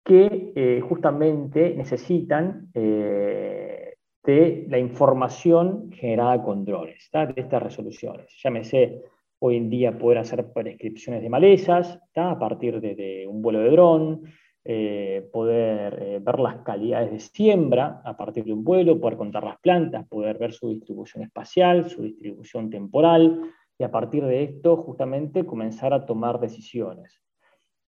que 0.05 0.81
justamente 0.87 1.75
necesitan 1.75 2.69
de 2.73 4.65
la 4.69 4.79
información 4.79 5.91
generada 5.91 6.41
con 6.43 6.63
drones, 6.63 7.09
de 7.11 7.33
estas 7.35 7.61
resoluciones. 7.61 8.27
Llámese 8.41 9.01
hoy 9.39 9.57
en 9.57 9.69
día 9.69 9.97
poder 9.97 10.19
hacer 10.19 10.53
prescripciones 10.53 11.21
de 11.21 11.29
malezas 11.29 11.99
a 12.15 12.39
partir 12.39 12.79
de, 12.79 13.25
un 13.27 13.41
vuelo 13.41 13.59
de 13.59 13.69
dron, 13.71 14.21
eh, 14.63 15.29
poder 15.33 16.01
eh, 16.01 16.19
ver 16.21 16.39
las 16.39 16.59
calidades 16.59 17.11
de 17.11 17.19
siembra 17.19 18.01
a 18.05 18.15
partir 18.15 18.45
de 18.45 18.53
un 18.53 18.63
vuelo, 18.63 19.01
poder 19.01 19.17
contar 19.17 19.43
las 19.43 19.59
plantas, 19.59 20.07
poder 20.07 20.37
ver 20.37 20.53
su 20.53 20.69
distribución 20.69 21.23
espacial, 21.23 21.89
su 21.89 22.03
distribución 22.03 22.69
temporal, 22.69 23.41
y 23.77 23.83
a 23.83 23.91
partir 23.91 24.23
de 24.23 24.43
esto 24.43 24.77
justamente 24.77 25.45
comenzar 25.45 25.93
a 25.93 26.05
tomar 26.05 26.39
decisiones. 26.39 27.22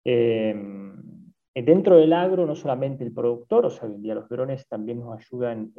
Eh, 0.05 0.55
dentro 1.55 1.97
del 1.97 2.13
agro, 2.13 2.47
no 2.47 2.55
solamente 2.55 3.05
el 3.05 3.13
productor, 3.13 3.67
o 3.67 3.71
sea, 3.71 3.89
hoy 3.89 3.97
en 3.97 4.03
día 4.03 4.15
los 4.15 4.29
drones 4.29 4.67
también 4.67 5.01
nos 5.01 5.19
ayudan 5.19 5.73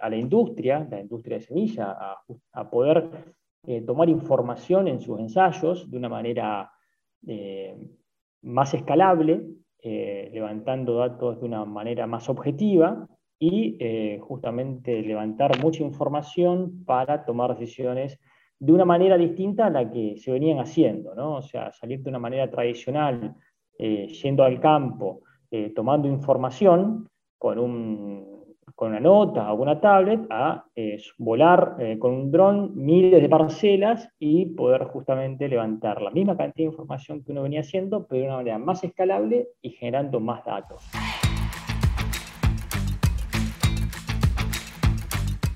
a 0.00 0.08
la 0.08 0.16
industria, 0.16 0.86
la 0.90 1.00
industria 1.00 1.38
de 1.38 1.42
semilla, 1.42 1.96
a, 2.52 2.70
poder 2.70 3.34
tomar 3.86 4.08
información 4.08 4.88
en 4.88 5.00
sus 5.00 5.20
ensayos 5.20 5.90
de 5.90 5.96
una 5.98 6.08
manera 6.08 6.70
más 8.42 8.72
escalable 8.72 9.44
eh, 9.82 10.28
levantando 10.34 10.96
datos 10.96 11.40
de 11.40 11.46
una 11.46 11.64
manera 11.64 12.06
más 12.06 12.28
objetiva 12.28 13.08
y 13.38 13.78
eh, 13.80 14.18
justamente 14.20 15.00
levantar 15.00 15.58
mucha 15.62 15.82
información 15.82 16.84
para 16.84 17.24
tomar 17.24 17.58
decisiones 17.58 18.18
de 18.58 18.72
una 18.72 18.84
manera 18.84 19.16
distinta 19.16 19.66
a 19.66 19.70
la 19.70 19.90
que 19.90 20.18
se 20.18 20.32
venían 20.32 20.58
haciendo, 20.58 21.14
¿no? 21.14 21.36
O 21.36 21.42
sea, 21.42 21.72
salir 21.72 22.02
de 22.02 22.10
una 22.10 22.18
manera 22.18 22.50
tradicional, 22.50 23.34
eh, 23.80 24.06
yendo 24.08 24.44
al 24.44 24.60
campo, 24.60 25.22
tomando 25.74 26.06
información 26.06 27.08
con 27.36 27.58
un 27.58 28.40
con 28.80 28.92
una 28.92 29.00
nota 29.00 29.52
o 29.52 29.60
una 29.60 29.78
tablet 29.78 30.20
a 30.30 30.64
eh, 30.74 30.98
volar 31.18 31.76
eh, 31.78 31.98
con 31.98 32.12
un 32.12 32.30
dron 32.30 32.72
miles 32.74 33.20
de 33.20 33.28
parcelas 33.28 34.08
y 34.18 34.46
poder 34.46 34.84
justamente 34.84 35.48
levantar 35.48 36.00
la 36.00 36.10
misma 36.10 36.34
cantidad 36.34 36.66
de 36.66 36.72
información 36.72 37.22
que 37.22 37.32
uno 37.32 37.42
venía 37.42 37.60
haciendo, 37.60 38.06
pero 38.06 38.22
de 38.22 38.26
una 38.28 38.36
manera 38.36 38.58
más 38.58 38.82
escalable 38.82 39.48
y 39.60 39.68
generando 39.72 40.18
más 40.18 40.42
datos. 40.46 40.82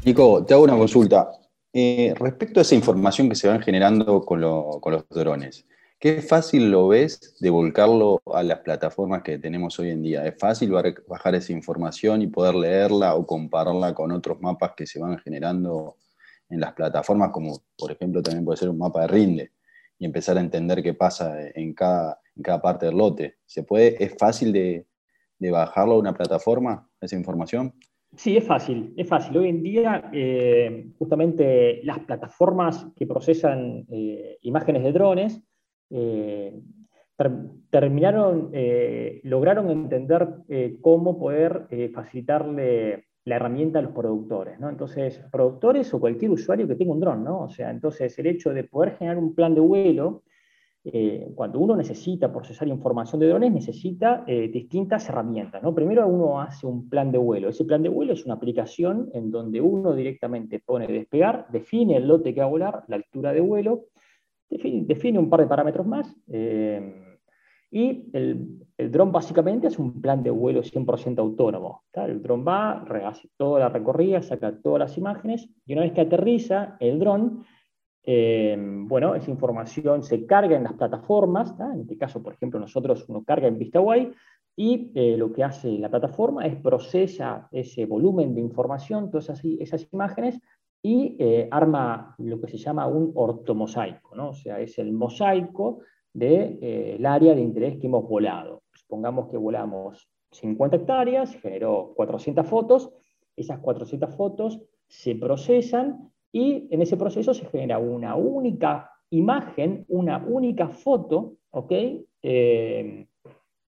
Nico, 0.04 0.44
te 0.44 0.52
hago 0.52 0.64
una 0.64 0.76
consulta. 0.76 1.30
Eh, 1.72 2.12
respecto 2.18 2.60
a 2.60 2.62
esa 2.62 2.74
información 2.74 3.30
que 3.30 3.36
se 3.36 3.48
van 3.48 3.60
generando 3.60 4.20
con, 4.20 4.42
con 4.80 4.92
los 4.92 5.08
drones, 5.08 5.66
¿Qué 6.04 6.20
fácil 6.20 6.70
lo 6.70 6.88
ves 6.88 7.34
de 7.40 7.49
volcarlo 7.49 8.20
a 8.26 8.42
las 8.42 8.58
plataformas 8.58 9.23
que 9.23 9.38
tenemos 9.38 9.78
hoy 9.78 9.88
en 9.88 10.02
día? 10.02 10.26
¿Es 10.26 10.38
fácil 10.38 10.70
bajar 10.70 11.34
esa 11.34 11.54
información 11.54 12.20
y 12.20 12.26
poder 12.26 12.56
leerla 12.56 13.14
o 13.14 13.26
compararla 13.26 13.94
con 13.94 14.12
otros 14.12 14.38
mapas 14.38 14.73
que 14.76 14.87
se 14.87 15.00
van 15.00 15.16
generando 15.16 15.96
en 16.50 16.61
las 16.61 16.75
plataformas, 16.75 17.30
como 17.30 17.62
por 17.78 17.90
ejemplo 17.90 18.23
también 18.23 18.44
puede 18.44 18.58
ser 18.58 18.68
un 18.68 18.76
mapa 18.76 19.00
de 19.00 19.06
rinde, 19.06 19.52
y 19.99 20.04
empezar 20.04 20.37
a 20.37 20.42
entender 20.42 20.82
qué 20.82 20.92
pasa 20.92 21.38
en 21.54 21.73
cada, 21.73 22.20
en 22.37 22.42
cada 22.42 22.61
parte 22.61 22.84
del 22.84 22.99
lote? 22.99 23.37
¿Se 23.46 23.62
puede, 23.62 24.04
¿Es 24.04 24.14
fácil 24.18 24.52
de, 24.52 24.87
bajarlo 25.38 25.94
a 25.94 26.00
una 26.00 26.12
plataforma, 26.12 26.87
esa 27.00 27.16
información? 27.16 27.73
Sí, 28.14 28.37
es 28.37 28.44
fácil, 28.44 28.92
es 28.99 29.08
fácil. 29.08 29.38
Hoy 29.38 29.49
en 29.49 29.62
día, 29.62 30.11
eh, 30.12 30.87
justamente 30.99 31.80
las 31.82 32.00
plataformas 32.00 32.88
que 32.94 33.06
procesan 33.06 33.87
eh, 33.90 34.37
imágenes 34.42 34.84
de 34.84 34.92
drones, 34.92 35.42
eh, 35.96 36.60
terminaron, 37.70 38.50
eh, 38.52 39.20
lograron 39.22 39.70
entender 39.70 40.28
eh, 40.48 40.78
cómo 40.80 41.16
poder 41.16 41.68
facilitarle 41.94 43.04
la 43.24 43.36
herramienta 43.36 43.78
a 43.78 43.82
los 43.82 43.92
productores, 43.92 44.58
¿no? 44.58 44.68
Entonces, 44.68 45.22
productores 45.30 45.94
o 45.94 46.00
cualquier 46.00 46.32
usuario 46.32 46.66
que 46.66 46.74
tenga 46.74 46.92
un 46.92 47.00
dron, 47.00 47.22
¿no? 47.22 47.42
O 47.42 47.48
sea, 47.48 47.70
entonces 47.70 48.18
el 48.18 48.26
hecho 48.26 48.52
de 48.52 48.64
poder 48.64 48.96
generar 48.96 49.18
un 49.18 49.34
plan 49.34 49.54
de 49.54 49.60
vuelo, 49.60 50.24
cuando 51.34 51.60
uno 51.60 51.74
necesita 51.76 52.30
procesar 52.30 52.68
información 52.68 53.18
de 53.18 53.28
drones, 53.28 53.50
necesita 53.50 54.22
distintas 54.26 55.08
herramientas, 55.08 55.62
¿no? 55.62 55.74
Primero 55.74 56.06
uno 56.06 56.42
hace 56.42 56.66
un 56.66 56.90
plan 56.90 57.10
de 57.10 57.16
vuelo. 57.16 57.48
Ese 57.48 57.64
plan 57.64 57.82
de 57.82 57.88
vuelo 57.88 58.12
es 58.12 58.26
una 58.26 58.34
aplicación 58.34 59.08
en 59.14 59.30
donde 59.30 59.62
uno 59.62 59.94
directamente 59.94 60.58
pone 60.58 60.86
despegar, 60.86 61.46
define 61.50 61.96
el 61.96 62.06
lote 62.06 62.34
que 62.34 62.40
va 62.40 62.46
a 62.46 62.50
volar, 62.50 62.84
la 62.88 62.96
altura 62.96 63.32
de 63.32 63.40
vuelo, 63.40 63.86
define, 64.48 65.18
un 65.18 65.30
par 65.30 65.40
de 65.40 65.46
parámetros 65.46 65.86
más 65.86 66.14
eh, 66.28 67.04
y 67.70 68.08
el, 68.12 68.64
el 68.78 68.90
dron 68.92 69.10
básicamente 69.10 69.66
es 69.66 69.80
un 69.80 70.00
plan 70.00 70.22
de 70.22 70.30
vuelo 70.30 70.62
100% 70.62 71.18
autónomo. 71.18 71.82
El 71.92 72.22
dron 72.22 72.46
va, 72.46 72.84
hace 73.04 73.28
toda 73.36 73.58
la 73.58 73.68
recorrida, 73.68 74.22
saca 74.22 74.56
todas 74.62 74.78
las 74.78 74.96
imágenes 74.96 75.48
y 75.66 75.72
una 75.72 75.82
vez 75.82 75.92
que 75.92 76.02
aterriza 76.02 76.76
el 76.78 77.00
dron, 77.00 77.44
eh, 78.04 78.56
bueno, 78.58 79.16
esa 79.16 79.28
información 79.28 80.04
se 80.04 80.24
carga 80.24 80.56
en 80.56 80.62
las 80.62 80.74
plataformas, 80.74 81.52
en 81.58 81.80
este 81.80 81.96
caso, 81.96 82.22
por 82.22 82.34
ejemplo, 82.34 82.60
nosotros 82.60 83.06
uno 83.08 83.24
carga 83.24 83.48
en 83.48 83.58
VistaWay 83.58 84.12
y 84.54 84.92
eh, 84.94 85.16
lo 85.16 85.32
que 85.32 85.42
hace 85.42 85.76
la 85.78 85.90
plataforma 85.90 86.46
es 86.46 86.54
procesa 86.54 87.48
ese 87.50 87.86
volumen 87.86 88.36
de 88.36 88.40
información, 88.40 89.10
todas 89.10 89.30
esas, 89.30 89.44
esas 89.44 89.92
imágenes, 89.92 90.38
y 90.84 91.16
eh, 91.18 91.48
arma 91.50 92.14
lo 92.18 92.38
que 92.38 92.46
se 92.46 92.58
llama 92.58 92.86
un 92.86 93.10
ortomosaico, 93.14 94.14
¿no? 94.14 94.28
o 94.28 94.34
sea, 94.34 94.60
es 94.60 94.78
el 94.78 94.92
mosaico 94.92 95.78
del 96.12 96.58
de, 96.60 96.98
eh, 97.00 97.06
área 97.06 97.34
de 97.34 97.40
interés 97.40 97.78
que 97.78 97.86
hemos 97.86 98.06
volado. 98.06 98.64
Supongamos 98.74 99.30
que 99.30 99.38
volamos 99.38 100.06
50 100.32 100.76
hectáreas, 100.76 101.34
generó 101.36 101.94
400 101.96 102.46
fotos, 102.46 102.90
esas 103.34 103.60
400 103.60 104.14
fotos 104.14 104.60
se 104.86 105.14
procesan 105.14 106.12
y 106.30 106.68
en 106.70 106.82
ese 106.82 106.98
proceso 106.98 107.32
se 107.32 107.46
genera 107.46 107.78
una 107.78 108.14
única 108.16 108.90
imagen, 109.08 109.86
una 109.88 110.18
única 110.18 110.68
foto, 110.68 111.38
¿ok? 111.48 111.72
Eh, 112.22 113.06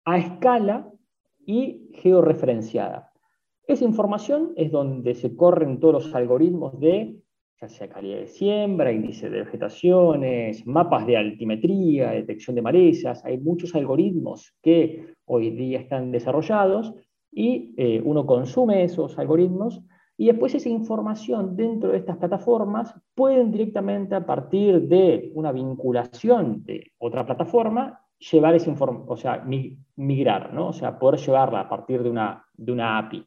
a 0.07 0.17
escala 0.17 0.91
y 1.45 1.91
georreferenciada. 1.93 3.12
Esa 3.67 3.85
información 3.85 4.53
es 4.57 4.73
donde 4.73 5.15
se 5.15 5.37
corren 5.37 5.79
todos 5.79 5.95
los 5.95 6.15
algoritmos 6.15 6.79
de, 6.81 7.17
ya 7.61 7.69
sea 7.69 7.89
calidad 7.89 8.19
de 8.19 8.27
siembra, 8.27 8.93
índice 8.93 9.31
de 9.31 9.45
vegetaciones, 9.45 10.67
mapas 10.67 11.07
de 11.07 11.17
altimetría, 11.17 12.11
detección 12.11 12.57
de 12.57 12.63
malezas. 12.63 13.25
Hay 13.25 13.39
muchos 13.39 13.75
algoritmos 13.75 14.53
que 14.63 15.15
hoy 15.27 15.51
día 15.51 15.79
están 15.79 16.11
desarrollados 16.11 16.93
y 17.31 17.73
eh, 17.77 18.03
uno 18.05 18.27
consume 18.27 18.83
esos 18.83 19.17
algoritmos 19.19 19.81
y 20.17 20.27
después 20.27 20.55
esa 20.55 20.69
información 20.69 21.57
dentro 21.57 21.93
de 21.93 21.99
estas 21.99 22.17
plataformas 22.17 22.95
pueden 23.15 23.51
directamente 23.51 24.15
a 24.15 24.27
partir 24.27 24.89
de 24.89 25.31
una 25.35 25.53
vinculación 25.53 26.65
de 26.65 26.93
otra 26.99 27.25
plataforma 27.25 28.01
llevar 28.31 28.55
esa 28.55 28.71
información, 28.71 29.07
o 29.09 29.17
sea, 29.17 29.45
migrar, 29.97 30.53
¿no? 30.53 30.69
O 30.69 30.73
sea, 30.73 30.99
poder 30.99 31.19
llevarla 31.19 31.61
a 31.61 31.69
partir 31.69 32.03
de 32.03 32.11
una, 32.11 32.45
de 32.55 32.73
una 32.73 32.99
API. 32.99 33.27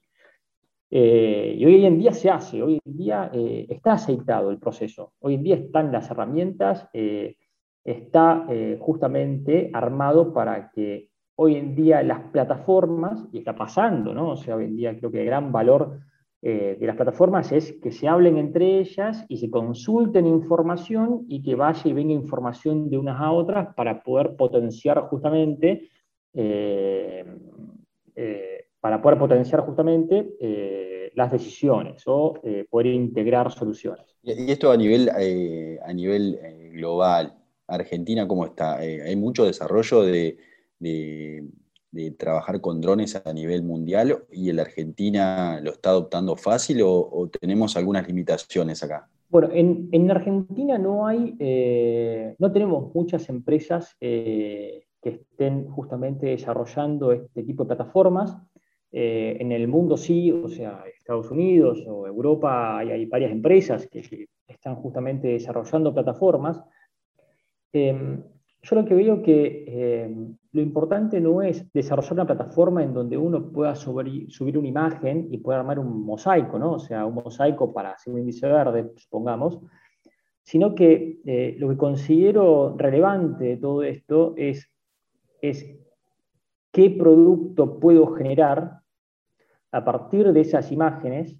Eh, 0.97 1.55
y 1.57 1.65
hoy 1.65 1.85
en 1.85 1.99
día 1.99 2.13
se 2.13 2.29
hace, 2.29 2.63
hoy 2.63 2.79
en 2.85 2.95
día 2.95 3.29
eh, 3.33 3.65
está 3.67 3.93
aceitado 3.95 4.49
el 4.49 4.59
proceso, 4.59 5.11
hoy 5.19 5.33
en 5.33 5.43
día 5.43 5.55
están 5.55 5.91
las 5.91 6.09
herramientas, 6.09 6.87
eh, 6.93 7.35
está 7.83 8.47
justamente 8.79 9.69
armado 9.73 10.33
para 10.33 10.71
que 10.71 11.09
hoy 11.35 11.57
en 11.57 11.75
día 11.75 12.01
las 12.01 12.21
plataformas, 12.31 13.27
y 13.33 13.39
está 13.39 13.53
pasando, 13.53 14.13
¿no? 14.13 14.29
O 14.29 14.35
sea, 14.37 14.55
hoy 14.55 14.63
en 14.63 14.77
día 14.77 14.97
creo 14.97 15.11
que 15.11 15.19
el 15.19 15.25
gran 15.25 15.51
valor 15.51 15.99
de 16.41 16.77
las 16.79 16.95
plataformas 16.95 17.51
es 17.51 17.73
que 17.73 17.91
se 17.91 18.07
hablen 18.07 18.37
entre 18.37 18.79
ellas 18.79 19.25
y 19.27 19.37
se 19.37 19.51
consulten 19.51 20.25
información 20.25 21.25
y 21.27 21.43
que 21.43 21.55
vaya 21.55 21.81
y 21.83 21.93
venga 21.93 22.13
información 22.13 22.89
de 22.89 22.97
unas 22.97 23.19
a 23.19 23.31
otras 23.31 23.75
para 23.75 24.01
poder 24.01 24.35
potenciar 24.37 25.01
justamente 25.01 25.89
para 28.85 29.01
poder 29.01 29.17
potenciar 29.17 29.61
justamente 29.61 30.35
eh, 30.39 31.11
las 31.15 31.31
decisiones 31.31 32.03
o 32.05 32.39
poder 32.69 32.93
integrar 32.93 33.51
soluciones. 33.51 34.05
Y 34.21 34.51
esto 34.51 34.69
a 34.69 34.77
nivel, 34.77 35.09
a 35.09 35.91
nivel 35.91 36.39
global, 36.71 37.33
Argentina, 37.65 38.27
¿cómo 38.27 38.45
está? 38.45 38.77
¿Hay 38.77 39.15
mucho 39.15 39.43
desarrollo 39.45 40.03
de, 40.03 40.37
trabajar 42.19 42.61
con 42.61 42.79
drones 42.79 43.19
a 43.25 43.33
nivel 43.33 43.63
mundial 43.63 44.23
y 44.31 44.51
la 44.51 44.61
Argentina 44.61 45.59
lo 45.63 45.71
está 45.71 45.89
adoptando 45.89 46.35
fácil 46.35 46.81
o 46.83 47.27
tenemos 47.41 47.75
algunas 47.75 48.07
limitaciones 48.07 48.83
acá? 48.83 49.09
Bueno, 49.29 49.49
en, 49.51 50.11
Argentina 50.11 50.77
no 50.77 51.07
hay, 51.07 51.35
eh, 51.39 52.35
no 52.37 52.51
tenemos 52.51 52.93
muchas 52.93 53.27
empresas 53.27 53.95
eh, 53.99 54.85
que 55.01 55.09
estén 55.09 55.67
justamente 55.67 56.27
desarrollando 56.27 57.11
este 57.11 57.43
tipo 57.43 57.63
de 57.63 57.67
plataformas. 57.67 58.37
Eh, 58.97 59.35
en 59.41 59.51
el 59.51 59.67
mundo 59.67 59.97
sí, 59.97 60.31
o 60.31 60.47
sea, 60.47 60.85
Estados 60.97 61.29
Unidos 61.29 61.83
o 61.85 62.07
Europa 62.07 62.77
hay, 62.77 63.05
varias 63.07 63.29
empresas 63.29 63.85
que, 63.87 64.29
están 64.47 64.75
justamente 64.75 65.27
desarrollando 65.27 65.93
plataformas. 65.93 66.63
Em, 67.73 68.23
yo 68.61 68.75
lo 68.77 68.85
que 68.85 68.95
veo 68.95 69.21
que 69.21 69.65
em, 69.67 70.37
lo 70.53 70.61
importante 70.61 71.19
no 71.19 71.41
es 71.41 71.69
desarrollar 71.73 72.13
una 72.13 72.25
plataforma 72.25 72.83
en 72.83 72.93
donde 72.93 73.17
uno 73.17 73.51
pueda 73.51 73.75
subir, 73.75 74.29
una 74.57 74.67
imagen 74.69 75.27
y 75.29 75.39
pueda 75.39 75.59
armar 75.59 75.77
un 75.77 76.05
mosaico, 76.05 76.57
¿no? 76.57 76.71
O 76.75 76.79
sea, 76.79 77.05
un 77.05 77.15
mosaico 77.15 77.73
para 77.73 77.91
hacer 77.91 78.13
un 78.13 78.21
índice 78.21 78.47
verde, 78.47 78.93
supongamos, 78.95 79.59
sino 80.41 80.73
que 80.73 81.19
eh, 81.25 81.57
lo 81.59 81.67
que 81.67 81.75
considero 81.75 82.73
relevante 82.77 83.43
de 83.43 83.57
todo 83.57 83.83
esto 83.83 84.35
es, 84.37 84.71
es 85.41 85.69
qué 86.71 86.91
producto 86.91 87.77
puedo 87.77 88.07
generar 88.13 88.84
a 89.75 89.83
partir 89.83 90.31
de 90.31 90.39
esas 90.39 90.71
imágenes 90.71 91.35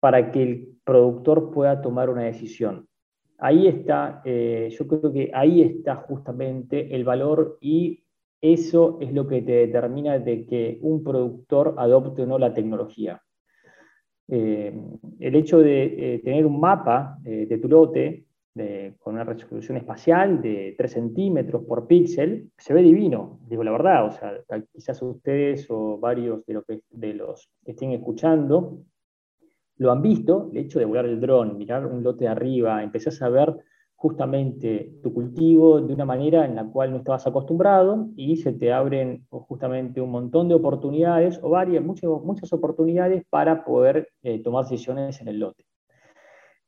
para 0.00 0.32
que 0.32 0.42
el 0.42 0.78
productor 0.84 1.50
pueda 1.50 1.82
tomar 1.82 2.08
una 2.08 2.22
decisión. 2.22 2.88
Ahí 3.36 3.66
está, 3.66 4.22
eh, 4.24 4.70
yo 4.70 4.88
creo 4.88 5.12
que 5.12 5.30
ahí 5.34 5.60
está 5.60 5.96
justamente 5.96 6.94
el 6.94 7.04
valor 7.04 7.58
y 7.60 8.02
eso 8.40 8.96
es 9.02 9.12
lo 9.12 9.26
que 9.26 9.42
te 9.42 9.52
determina 9.66 10.18
de 10.18 10.46
que 10.46 10.78
un 10.80 11.04
productor 11.04 11.74
adopte 11.76 12.22
o 12.22 12.26
no 12.26 12.38
la 12.38 12.54
tecnología. 12.54 13.20
Eh, 14.28 14.72
el 15.20 15.34
hecho 15.34 15.58
de 15.58 16.14
eh, 16.14 16.18
tener 16.20 16.46
un 16.46 16.58
mapa 16.58 17.18
de 17.22 17.58
tu 17.58 17.68
lote 17.68 18.24
con 18.98 19.14
una 19.14 19.24
resolución 19.24 19.78
espacial 19.78 20.42
de 20.42 20.74
3 20.76 20.92
centímetros 20.92 21.64
por 21.64 21.86
píxel, 21.86 22.50
se 22.58 22.74
ve 22.74 22.82
divino, 22.82 23.40
digo 23.48 23.64
la 23.64 23.72
verdad, 23.72 24.06
o 24.06 24.10
sea, 24.10 24.34
quizás 24.72 25.00
ustedes 25.00 25.66
o 25.70 25.98
varios 25.98 26.44
de, 26.44 27.14
los 27.14 27.48
que 27.64 27.70
estén 27.70 27.92
escuchando 27.92 28.84
lo 29.78 29.90
han 29.90 30.02
visto, 30.02 30.50
el 30.52 30.58
hecho 30.58 30.78
de 30.78 30.84
volar 30.84 31.06
el 31.06 31.20
dron, 31.20 31.56
mirar 31.56 31.86
un 31.86 32.02
lote 32.02 32.24
de 32.24 32.30
arriba, 32.30 32.82
empezás 32.82 33.22
a 33.22 33.30
ver 33.30 33.56
justamente 33.94 34.98
tu 35.02 35.14
cultivo 35.14 35.80
de 35.80 35.94
una 35.94 36.04
manera 36.04 36.44
en 36.44 36.54
la 36.54 36.66
cual 36.66 36.90
no 36.90 36.98
estabas 36.98 37.26
acostumbrado 37.26 38.08
y 38.16 38.36
se 38.36 38.52
te 38.52 38.72
abren 38.72 39.24
justamente 39.30 40.00
un 40.00 40.10
montón 40.10 40.48
de 40.48 40.54
oportunidades 40.54 41.40
o 41.42 41.50
varias, 41.50 41.82
muchas, 41.82 42.10
muchas 42.22 42.52
oportunidades 42.52 43.24
para 43.30 43.64
poder 43.64 44.08
eh, 44.22 44.42
tomar 44.42 44.64
decisiones 44.64 45.20
en 45.20 45.28
el 45.28 45.38
lote. 45.38 45.64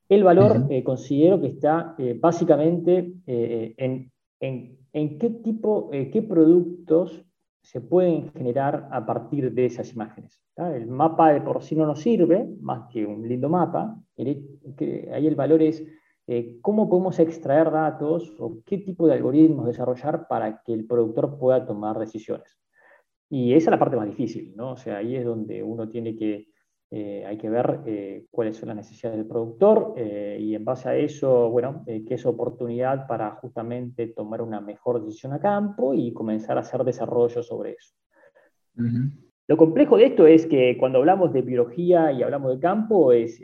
El 0.08 0.22
valor 0.22 0.66
eh, 0.70 0.84
considero 0.84 1.40
que 1.40 1.48
está 1.48 1.94
eh, 1.98 2.16
básicamente 2.20 3.14
en, 3.26 4.12
en, 4.40 5.18
qué 5.18 5.30
tipo, 5.30 5.90
qué 5.90 6.24
productos 6.28 7.24
se 7.62 7.80
pueden 7.80 8.30
generar 8.32 8.88
a 8.92 9.04
partir 9.06 9.52
de 9.52 9.66
esas 9.66 9.92
imágenes. 9.92 10.40
El 10.56 10.86
mapa 10.86 11.32
de 11.32 11.40
por 11.40 11.62
sí 11.62 11.74
no 11.74 11.86
nos 11.86 12.00
sirve, 12.00 12.46
más 12.60 12.88
que 12.92 13.04
un 13.06 13.26
lindo 13.26 13.48
mapa, 13.48 13.98
ahí 14.18 15.26
el 15.26 15.34
valor 15.34 15.62
es 15.62 15.84
eh, 16.26 16.58
cómo 16.62 16.88
podemos 16.88 17.18
extraer 17.18 17.70
datos 17.70 18.34
o 18.38 18.62
qué 18.64 18.78
tipo 18.78 19.06
de 19.06 19.12
algoritmos 19.12 19.66
desarrollar 19.66 20.26
para 20.26 20.62
que 20.62 20.72
el 20.72 20.86
productor 20.86 21.38
pueda 21.38 21.66
tomar 21.66 21.98
decisiones. 21.98 22.58
Y 23.28 23.52
esa 23.52 23.68
es 23.68 23.72
la 23.72 23.78
parte 23.78 23.96
más 23.96 24.06
difícil, 24.06 24.54
¿no? 24.56 24.72
O 24.72 24.76
sea, 24.76 24.98
ahí 24.98 25.16
es 25.16 25.24
donde 25.24 25.62
uno 25.62 25.88
tiene 25.88 26.16
que, 26.16 26.48
eh, 26.96 27.24
hay 27.26 27.36
que 27.36 27.50
ver 27.50 27.80
eh, 27.86 28.26
cuáles 28.30 28.56
son 28.56 28.68
las 28.68 28.76
necesidades 28.76 29.18
del 29.18 29.26
productor 29.26 29.94
y 29.96 30.54
en 30.54 30.64
base 30.64 30.88
a 30.88 30.94
eso, 30.94 31.50
bueno, 31.50 31.82
qué 31.86 32.14
es 32.14 32.24
oportunidad 32.24 33.08
para 33.08 33.32
justamente 33.32 34.06
tomar 34.06 34.40
una 34.40 34.60
mejor 34.60 35.02
decisión 35.04 35.32
a 35.32 35.40
campo 35.40 35.92
y 35.92 36.12
comenzar 36.12 36.56
a 36.56 36.60
hacer 36.60 36.84
desarrollo 36.84 37.42
sobre 37.42 37.72
eso. 37.72 37.94
Lo 39.46 39.56
complejo 39.56 39.96
de 39.96 40.06
esto 40.06 40.26
es 40.26 40.46
que 40.46 40.78
cuando 40.78 41.00
hablamos 41.00 41.32
de 41.32 41.42
biología 41.42 42.12
y 42.12 42.22
hablamos 42.22 42.54
de 42.54 42.60
campo, 42.60 43.12
es, 43.12 43.40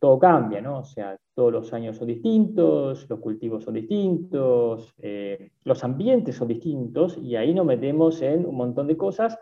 todo 0.00 0.18
cambia, 0.18 0.60
¿no? 0.60 0.80
O 0.80 0.84
sea, 0.84 1.16
todos 1.32 1.50
los 1.52 1.72
años 1.72 1.96
son 1.96 2.08
distintos, 2.08 3.08
los 3.08 3.20
cultivos 3.20 3.62
son 3.62 3.74
distintos, 3.74 4.92
eh, 4.98 5.52
los 5.64 5.84
ambientes 5.84 6.34
son 6.34 6.48
distintos, 6.48 7.16
y 7.16 7.36
ahí 7.36 7.54
nos 7.54 7.64
metemos 7.64 8.20
en 8.20 8.44
un 8.44 8.56
montón 8.56 8.86
de 8.86 8.96
cosas 8.96 9.38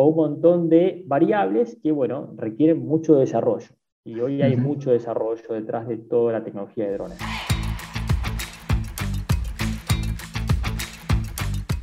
o 0.00 0.06
un 0.06 0.14
montón 0.14 0.68
de 0.68 1.02
variables 1.08 1.76
que, 1.82 1.90
bueno, 1.90 2.32
requieren 2.36 2.78
mucho 2.78 3.16
desarrollo. 3.16 3.66
Y 4.04 4.20
hoy 4.20 4.40
hay 4.42 4.56
mucho 4.56 4.92
desarrollo 4.92 5.42
detrás 5.52 5.88
de 5.88 5.96
toda 5.96 6.34
la 6.34 6.44
tecnología 6.44 6.86
de 6.86 6.92
drones. 6.92 7.18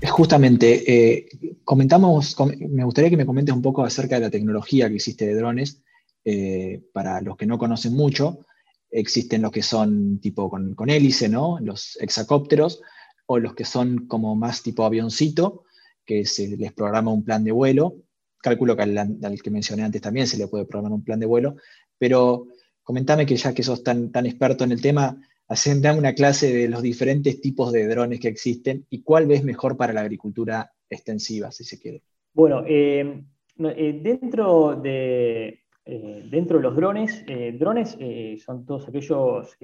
Justamente, 0.09 0.83
eh, 0.87 1.25
comentamos, 1.65 2.37
me 2.57 2.85
gustaría 2.85 3.09
que 3.09 3.17
me 3.17 3.25
comentes 3.25 3.53
un 3.53 3.61
poco 3.61 3.83
acerca 3.83 4.15
de 4.15 4.21
la 4.21 4.29
tecnología 4.29 4.87
que 4.87 4.95
existe 4.95 5.25
de 5.25 5.35
drones. 5.35 5.83
Eh, 6.23 6.83
para 6.93 7.19
los 7.19 7.35
que 7.35 7.45
no 7.45 7.57
conocen 7.57 7.95
mucho, 7.95 8.45
existen 8.91 9.41
los 9.41 9.51
que 9.51 9.61
son 9.61 10.21
tipo 10.21 10.49
con, 10.49 10.89
hélice, 10.89 11.27
¿no? 11.27 11.57
Los 11.59 11.97
hexacópteros, 11.99 12.81
o 13.25 13.39
los 13.39 13.55
que 13.55 13.65
son 13.65 14.07
como 14.07 14.37
más 14.37 14.63
tipo 14.63 14.85
avioncito, 14.85 15.65
que 16.05 16.25
se 16.25 16.55
les 16.55 16.71
programa 16.71 17.11
un 17.11 17.25
plan 17.25 17.43
de 17.43 17.51
vuelo. 17.51 18.04
Calculo 18.45 18.75
que 18.75 18.83
al, 18.83 19.41
que 19.41 19.49
mencioné 19.49 19.81
antes 19.81 20.03
también 20.03 20.27
se 20.27 20.37
le 20.37 20.47
puede 20.47 20.65
programar 20.65 20.91
un 20.91 21.03
plan 21.03 21.19
de 21.19 21.25
vuelo, 21.25 21.55
pero 21.97 22.45
comentame 22.83 23.25
que 23.25 23.35
ya 23.37 23.55
que 23.55 23.63
sos 23.63 23.83
tan, 23.83 24.11
tan 24.11 24.27
experto 24.27 24.63
en 24.63 24.71
el 24.71 24.83
tema, 24.83 25.19
hacen 25.47 25.81
una 25.97 26.13
clase 26.13 26.53
de 26.53 26.67
los 26.67 26.83
diferentes 26.83 27.41
tipos 27.41 27.71
de 27.71 27.87
drones 27.87 28.19
que 28.19 28.27
existen 28.27 28.85
y 28.91 29.01
cuál 29.01 29.25
ves 29.25 29.43
mejor 29.43 29.75
para 29.77 29.93
la 29.93 30.01
agricultura 30.01 30.71
extensiva, 30.87 31.51
si 31.51 31.63
se 31.63 31.79
quiere. 31.79 32.03
Bueno, 32.35 32.63
eh, 32.67 33.23
eh, 33.57 33.99
dentro, 34.03 34.75
de, 34.75 35.61
eh, 35.83 36.27
dentro 36.29 36.57
de 36.57 36.63
los 36.63 36.75
drones, 36.75 37.25
drones 37.57 37.97
son 38.45 38.63
todos 38.63 38.87
aquellos 38.87 39.57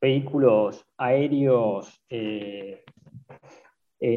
vehículos 0.00 0.84
aéreos 0.96 2.02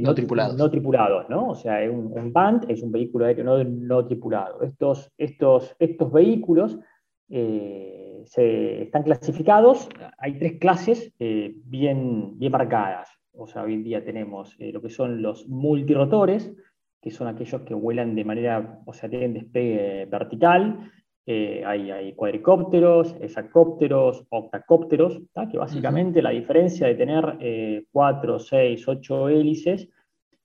no, 0.02 0.16
tripulados. 0.16 0.58
No 0.58 0.70
tripulados, 0.70 1.30
¿no? 1.30 1.50
O 1.50 1.56
sea, 1.56 1.80
un, 1.90 2.12
un 2.18 2.34
BAND 2.34 2.70
es 2.70 2.82
un 2.82 2.92
vehículo 2.92 3.26
aéreo 3.26 3.64
no, 3.64 4.06
tripulado. 4.06 4.62
Estos, 4.62 5.12
estos, 5.18 5.76
estos 5.80 6.12
vehículos 6.12 6.80
se, 7.28 8.82
están 8.84 9.04
clasificados, 9.04 9.90
hay 10.18 10.38
tres 10.40 10.60
clases 10.60 11.14
bien, 11.20 12.38
bien 12.38 12.52
marcadas. 12.52 13.10
O 13.38 13.48
sea, 13.48 13.64
hoy 13.64 13.74
en 13.74 13.84
día 13.84 14.04
tenemos 14.04 14.56
eh, 14.60 14.72
lo 14.72 14.82
que 14.82 14.90
son 14.90 15.22
los 15.22 15.48
multirotores, 15.48 16.54
que 17.02 17.12
son 17.12 17.28
aquellos 17.28 17.62
que 17.62 17.74
vuelan 17.74 18.16
de 18.16 18.24
manera, 18.24 18.82
o 18.86 18.94
sea, 18.94 19.10
tienen 19.10 19.34
despegue 19.34 20.06
vertical. 20.06 20.92
Eh, 21.28 21.64
hay, 21.66 21.90
hay, 21.90 22.14
cuadricópteros, 22.14 23.16
hexacópteros, 23.20 24.26
octacópteros, 24.30 25.22
que 25.52 25.58
básicamente 25.58 26.22
la 26.22 26.30
diferencia 26.30 26.88
de 26.88 26.96
tener 26.96 27.38
eh, 27.40 27.86
cuatro, 27.92 28.38
seis, 28.40 28.88
ocho 28.88 29.30
hélices 29.30 29.90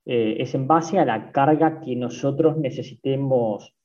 es 0.03 0.55
en 0.55 0.67
base 0.67 0.99
a 0.99 1.05
la 1.05 1.31
carga 1.31 1.81
que 1.81 1.95
nosotros 1.95 2.57
necesitemos 2.57 3.77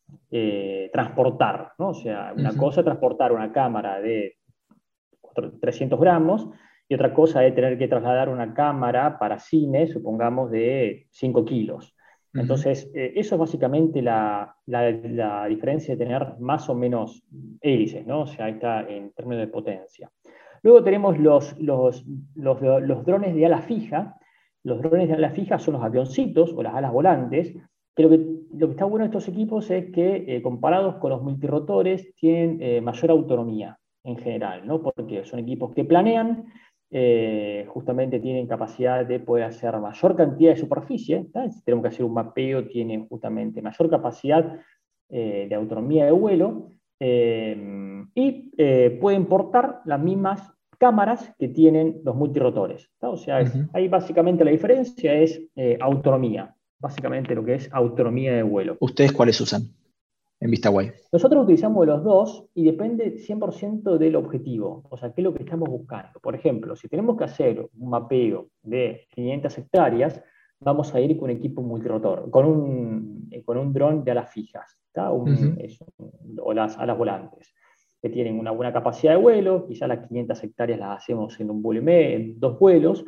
transportar. 0.91 1.73
¿no? 1.77 1.89
O 1.89 1.93
sea, 1.93 2.33
una 2.35 2.55
cosa 2.57 2.81
es 2.81 2.85
transportar 2.85 3.31
una 3.31 3.51
cámara 3.51 3.99
de 3.99 4.37
300 5.59 5.99
gramos 5.99 6.47
y 6.87 6.95
otra 6.95 7.13
cosa 7.13 7.45
es 7.45 7.55
tener 7.55 7.77
que 7.77 7.87
trasladar 7.87 8.29
una 8.29 8.53
cámara 8.53 9.17
para 9.17 9.39
cine, 9.39 9.87
supongamos, 9.87 10.51
de 10.51 11.07
5 11.11 11.45
kilos. 11.45 11.94
Entonces, 12.35 12.91
eh, 12.93 13.13
eso 13.15 13.35
es 13.35 13.39
básicamente 13.39 14.01
la, 14.01 14.55
diferencia 15.47 15.95
de 15.95 16.05
tener 16.05 16.37
más 16.39 16.69
o 16.69 16.75
menos 16.75 17.23
hélices, 17.61 18.05
¿no? 18.05 18.21
O 18.21 18.27
sea, 18.27 18.49
está 18.49 18.81
en 18.89 19.11
términos 19.11 19.45
de 19.45 19.51
potencia. 19.51 20.11
Luego 20.61 20.83
tenemos 20.83 21.17
los, 21.19 21.55
drones 22.35 23.35
de 23.35 23.45
ala 23.45 23.61
fija. 23.61 24.17
Los 24.63 24.81
drones 24.81 25.07
de 25.07 25.13
ala 25.13 25.29
fija 25.29 25.59
son 25.59 25.75
los 25.75 25.83
avioncitos 25.83 26.53
o 26.53 26.63
las 26.63 26.73
alas 26.73 26.91
volantes, 26.91 27.55
pero 27.93 28.09
lo 28.09 28.17
que, 28.17 28.25
lo 28.57 28.67
que 28.67 28.71
está 28.71 28.85
bueno 28.85 29.05
de 29.05 29.09
estos 29.17 29.27
equipos 29.27 29.69
es 29.71 29.91
que, 29.91 30.25
eh, 30.27 30.41
comparados 30.41 30.95
con 30.95 31.11
los 31.11 31.21
multirotores, 31.21 32.13
tienen 32.15 32.57
eh, 32.61 32.81
mayor 32.81 33.11
autonomía 33.11 33.79
en 34.03 34.17
general, 34.17 34.65
¿no? 34.67 34.81
porque 34.81 35.23
son 35.25 35.39
equipos 35.39 35.73
que 35.73 35.85
planean, 35.85 36.45
eh, 36.97 37.65
justamente 37.67 38.21
tienen 38.21 38.47
capacidad 38.47 39.05
de 39.05 39.19
poder 39.19 39.43
hacer 39.43 39.77
mayor 39.81 40.15
cantidad 40.15 40.51
de 40.51 40.61
superficie. 40.61 41.25
Si 41.51 41.61
tenemos 41.65 41.83
que 41.83 41.89
hacer 41.89 42.05
un 42.05 42.13
mapeo, 42.13 42.69
tienen 42.69 43.05
justamente 43.09 43.61
mayor 43.61 43.89
capacidad 43.89 44.61
eh, 45.09 45.45
de 45.49 45.55
autonomía 45.55 46.05
de 46.05 46.11
vuelo 46.11 46.69
y 46.97 48.49
pueden 49.01 49.25
portar 49.25 49.81
las 49.83 49.99
mismas 49.99 50.49
cámaras 50.77 51.33
que 51.37 51.49
tienen 51.49 51.99
los 52.05 52.15
multirotores. 52.15 52.89
O 53.01 53.17
sea, 53.17 53.43
ahí 53.73 53.89
básicamente 53.89 54.45
la 54.45 54.51
diferencia 54.51 55.13
es 55.15 55.41
autonomía, 55.81 56.55
básicamente 56.79 57.35
lo 57.35 57.43
que 57.43 57.55
es 57.55 57.69
autonomía 57.73 58.35
de 58.35 58.43
vuelo. 58.43 58.77
¿Ustedes 58.79 59.11
cuáles 59.11 59.41
usan? 59.41 59.63
En 60.39 60.51
VistaWay? 60.51 60.91
Nosotros 61.11 61.43
utilizamos 61.43 61.85
los 61.85 62.03
dos 62.03 62.45
y 62.53 62.63
depende 62.63 63.15
100% 63.17 63.97
del 63.97 64.15
objetivo, 64.15 64.83
o 64.89 64.97
sea, 64.97 65.13
qué 65.13 65.21
es 65.21 65.23
lo 65.23 65.33
que 65.33 65.43
estamos 65.43 65.69
buscando. 65.69 66.19
Por 66.19 66.35
ejemplo, 66.35 66.75
si 66.75 66.87
tenemos 66.87 67.17
que 67.17 67.23
hacer 67.23 67.69
un 67.77 67.89
mapeo 67.89 68.49
de 68.61 69.07
500 69.11 69.57
hectáreas, 69.57 70.21
vamos 70.59 70.93
a 70.93 70.99
ir 70.99 71.17
con 71.17 71.29
un 71.29 71.37
equipo 71.37 71.61
multirotor, 71.61 72.29
con 72.29 72.45
un, 72.45 73.27
eh, 73.31 73.43
con 73.43 73.57
un 73.57 73.73
dron 73.73 74.03
de 74.03 74.11
alas 74.11 74.31
fijas, 74.31 74.77
o 74.97 76.53
las 76.53 76.77
alas 76.77 76.97
volantes, 76.97 77.53
que 78.01 78.09
tienen 78.09 78.39
una 78.39 78.51
buena 78.51 78.71
capacidad 78.71 79.13
de 79.13 79.21
vuelo, 79.21 79.65
quizás 79.67 79.89
las 79.89 80.07
500 80.07 80.43
hectáreas 80.43 80.79
las 80.79 80.97
hacemos 80.97 81.39
en 81.39 81.49
un 81.49 81.61
vuelo 81.61 81.89
en 81.89 82.39
dos 82.39 82.57
vuelos, 82.59 83.05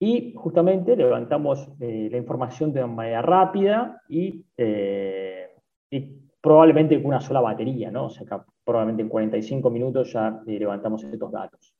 y 0.00 0.34
justamente 0.34 0.96
levantamos 0.96 1.68
eh, 1.80 2.08
la 2.10 2.18
información 2.18 2.72
de 2.72 2.82
una 2.82 2.92
manera 2.92 3.22
rápida 3.22 4.02
y, 4.08 4.44
eh, 4.56 5.48
y 5.90 6.23
probablemente 6.44 6.98
con 6.98 7.06
una 7.06 7.22
sola 7.22 7.40
batería, 7.40 7.90
¿no? 7.90 8.04
O 8.04 8.10
sea, 8.10 8.44
probablemente 8.64 9.02
en 9.02 9.08
45 9.08 9.70
minutos 9.70 10.12
ya 10.12 10.42
eh, 10.46 10.58
levantamos 10.58 11.02
estos 11.02 11.32
datos. 11.32 11.74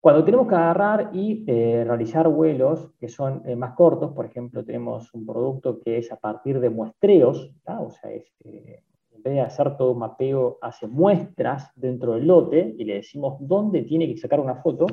Cuando 0.00 0.24
tenemos 0.24 0.48
que 0.48 0.54
agarrar 0.54 1.10
y 1.12 1.44
eh, 1.46 1.84
realizar 1.86 2.26
vuelos 2.26 2.90
que 2.98 3.10
son 3.10 3.42
eh, 3.44 3.54
más 3.56 3.74
cortos, 3.74 4.12
por 4.12 4.24
ejemplo, 4.24 4.64
tenemos 4.64 5.12
un 5.12 5.26
producto 5.26 5.78
que 5.78 5.98
es 5.98 6.10
a 6.10 6.16
partir 6.16 6.58
de 6.58 6.70
muestreos, 6.70 7.52
o 7.66 7.90
sea, 7.90 8.10
en 8.10 9.22
vez 9.22 9.34
de 9.34 9.40
hacer 9.42 9.76
todo 9.76 9.92
un 9.92 9.98
mapeo, 9.98 10.56
hace 10.62 10.86
muestras 10.86 11.70
dentro 11.76 12.14
del 12.14 12.28
lote 12.28 12.74
y 12.78 12.84
le 12.84 12.94
decimos 12.94 13.36
dónde 13.40 13.82
tiene 13.82 14.06
que 14.08 14.16
sacar 14.16 14.40
una 14.40 14.54
foto, 14.54 14.86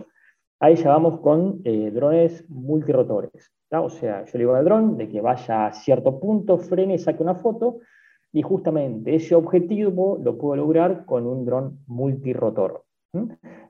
ahí 0.60 0.75
ya 0.75 0.89
vamos 0.89 1.21
con 1.21 1.63
drones 1.63 2.43
multirotores. 2.49 3.49
O 3.71 3.89
sea, 3.89 4.25
yo 4.25 4.32
le 4.34 4.39
digo 4.39 4.56
al 4.56 4.65
dron 4.65 4.97
de 4.97 5.08
que 5.08 5.21
vaya 5.21 5.67
a 5.67 5.71
cierto 5.71 6.19
punto, 6.19 6.58
frene 6.58 6.95
y 6.95 6.99
saque 6.99 7.23
una 7.23 7.36
foto, 7.36 7.80
y 8.34 8.42
justamente 8.42 9.16
ese 9.16 9.36
objetivo 9.36 10.20
lo 10.24 10.38
puedo 10.38 10.56
lograr 10.56 11.06
con 11.06 11.26
un 11.26 11.46
dron 11.46 11.80
multirotor. 11.88 12.84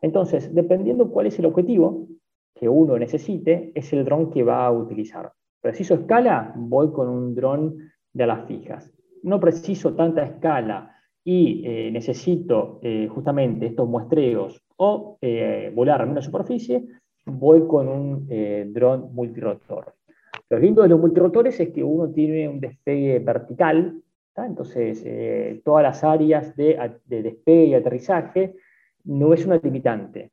Entonces, 0.02 0.54
dependiendo 0.54 1.10
cuál 1.10 1.28
es 1.28 1.39
el 1.39 1.46
objetivo 1.46 2.08
que 2.54 2.67
uno 2.67 2.98
necesite, 2.98 3.72
es 3.76 3.93
el 3.93 4.04
dron 4.04 4.32
que 4.32 4.43
va 4.43 4.65
a 4.65 4.72
utilizar. 4.72 5.32
Preciso 5.62 5.93
escala, 5.93 6.54
voy 6.56 6.91
con 6.91 7.08
un 7.08 7.36
dron 7.36 7.78
de 8.13 8.24
alas 8.24 8.46
fijas. 8.48 8.91
No 9.24 9.39
preciso 9.39 9.93
tanta 9.96 10.24
escala 10.24 10.96
y 11.24 11.63
eh, 11.65 11.91
necesito 11.91 12.80
eh, 12.82 13.08
justamente 13.10 13.67
estos 13.67 13.88
muestreos 13.88 14.62
o 14.78 15.17
eh, 15.22 15.72
volar 15.76 16.02
a 16.02 16.06
menos 16.06 16.26
superficie, 16.26 16.86
voy 17.26 17.67
con 17.67 17.88
un 17.89 18.28
dron 18.74 19.13
multirotor. 19.13 19.93
Lo 20.50 20.60
lindo 20.60 20.82
de 20.82 20.88
los 20.88 21.00
multirotores 21.00 21.60
es 21.60 21.70
que 21.70 21.84
uno 21.84 22.10
tiene 22.10 22.48
un 22.48 22.62
despegue 22.62 23.20
vertical 23.20 24.02
entonces, 24.45 25.02
eh, 25.06 25.62
todas 25.63 25.84
las 25.84 26.04
áreas 26.04 26.56
de, 26.56 26.78
despegue 27.06 27.65
y 27.65 27.73
aterrizaje 27.73 28.56
no 29.04 29.34
es 29.34 29.45
una 29.45 29.60
limitante. 29.62 30.32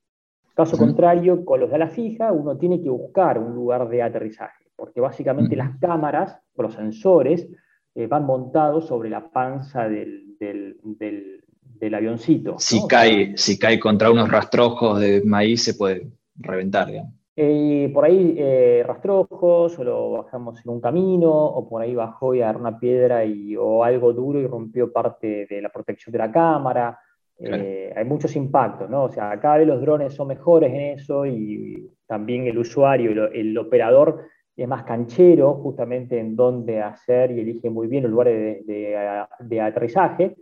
Caso 0.55 0.77
contrario, 0.77 1.45
con 1.45 1.61
los 1.61 1.71
de 1.71 1.79
la 1.79 1.89
fija, 1.89 2.31
uno 2.31 2.57
tiene 2.57 2.81
que 2.81 2.89
buscar 2.89 3.39
un 3.39 3.55
lugar 3.55 3.89
de 3.89 4.03
aterrizaje, 4.03 4.67
porque 4.77 5.01
básicamente 5.01 5.57
las 5.57 5.79
cámaras 5.79 6.39
o 6.55 6.63
los 6.63 6.75
sensores 6.75 7.49
eh, 7.95 8.07
van 8.07 8.25
montados 8.25 8.87
sobre 8.87 9.11
la 9.11 9.29
panza 9.31 9.89
del, 9.89 10.37
del, 10.39 11.95
avioncito. 11.95 12.57
Si, 12.59 12.87
cae, 12.87 13.37
si 13.37 13.59
cae 13.59 13.81
contra 13.81 14.11
unos 14.11 14.31
rastrojos 14.31 15.01
de 15.01 15.23
maíz, 15.25 15.65
se 15.65 15.75
puede 15.75 16.09
reventar, 16.37 16.89
digamos. 16.89 17.13
Eh, 17.37 17.91
por 17.93 18.05
ahí 18.05 18.37
eh, 18.39 18.85
rastrojos, 18.87 19.77
o 19.79 19.85
lo 19.85 20.11
bajamos 20.13 20.65
en 20.65 20.71
un 20.71 20.81
camino, 20.81 21.33
o 21.33 21.69
por 21.69 21.83
ahí 21.83 21.95
bajó 21.95 22.35
y 22.35 22.43
agarró 22.43 22.61
una 22.61 22.79
piedra 22.79 23.25
y, 23.25 23.57
o 23.57 23.83
algo 23.83 24.13
duro 24.13 24.41
y 24.41 24.47
rompió 24.47 24.93
parte 24.93 25.47
de 25.49 25.61
la 25.61 25.69
protección 25.69 26.13
de 26.13 26.19
la 26.19 26.31
cámara. 26.31 26.99
Eh, 27.39 27.93
hay 27.97 28.05
muchos 28.05 28.37
impactos, 28.37 28.89
¿no? 28.89 29.05
O 29.05 29.09
sea, 29.11 29.39
cada 29.41 29.59
vez 29.59 29.67
los 29.67 29.81
drones 29.81 30.15
son 30.15 30.29
mejores 30.29 30.73
en 30.73 30.81
eso 30.99 31.27
y 31.27 31.91
también 32.07 32.47
el 32.47 32.57
usuario, 32.59 33.29
el, 33.33 33.59
operador 33.59 34.27
es 34.57 34.69
más 34.69 34.85
canchero 34.85 35.55
justamente 35.55 36.21
en 36.21 36.37
dónde 36.37 36.81
hacer 36.81 37.33
y 37.33 37.41
elige 37.41 37.69
muy 37.69 37.89
bien 37.89 38.05
los 38.05 38.13
lugares 38.13 38.65
de 38.65 39.61
aterrizaje. 39.61 40.37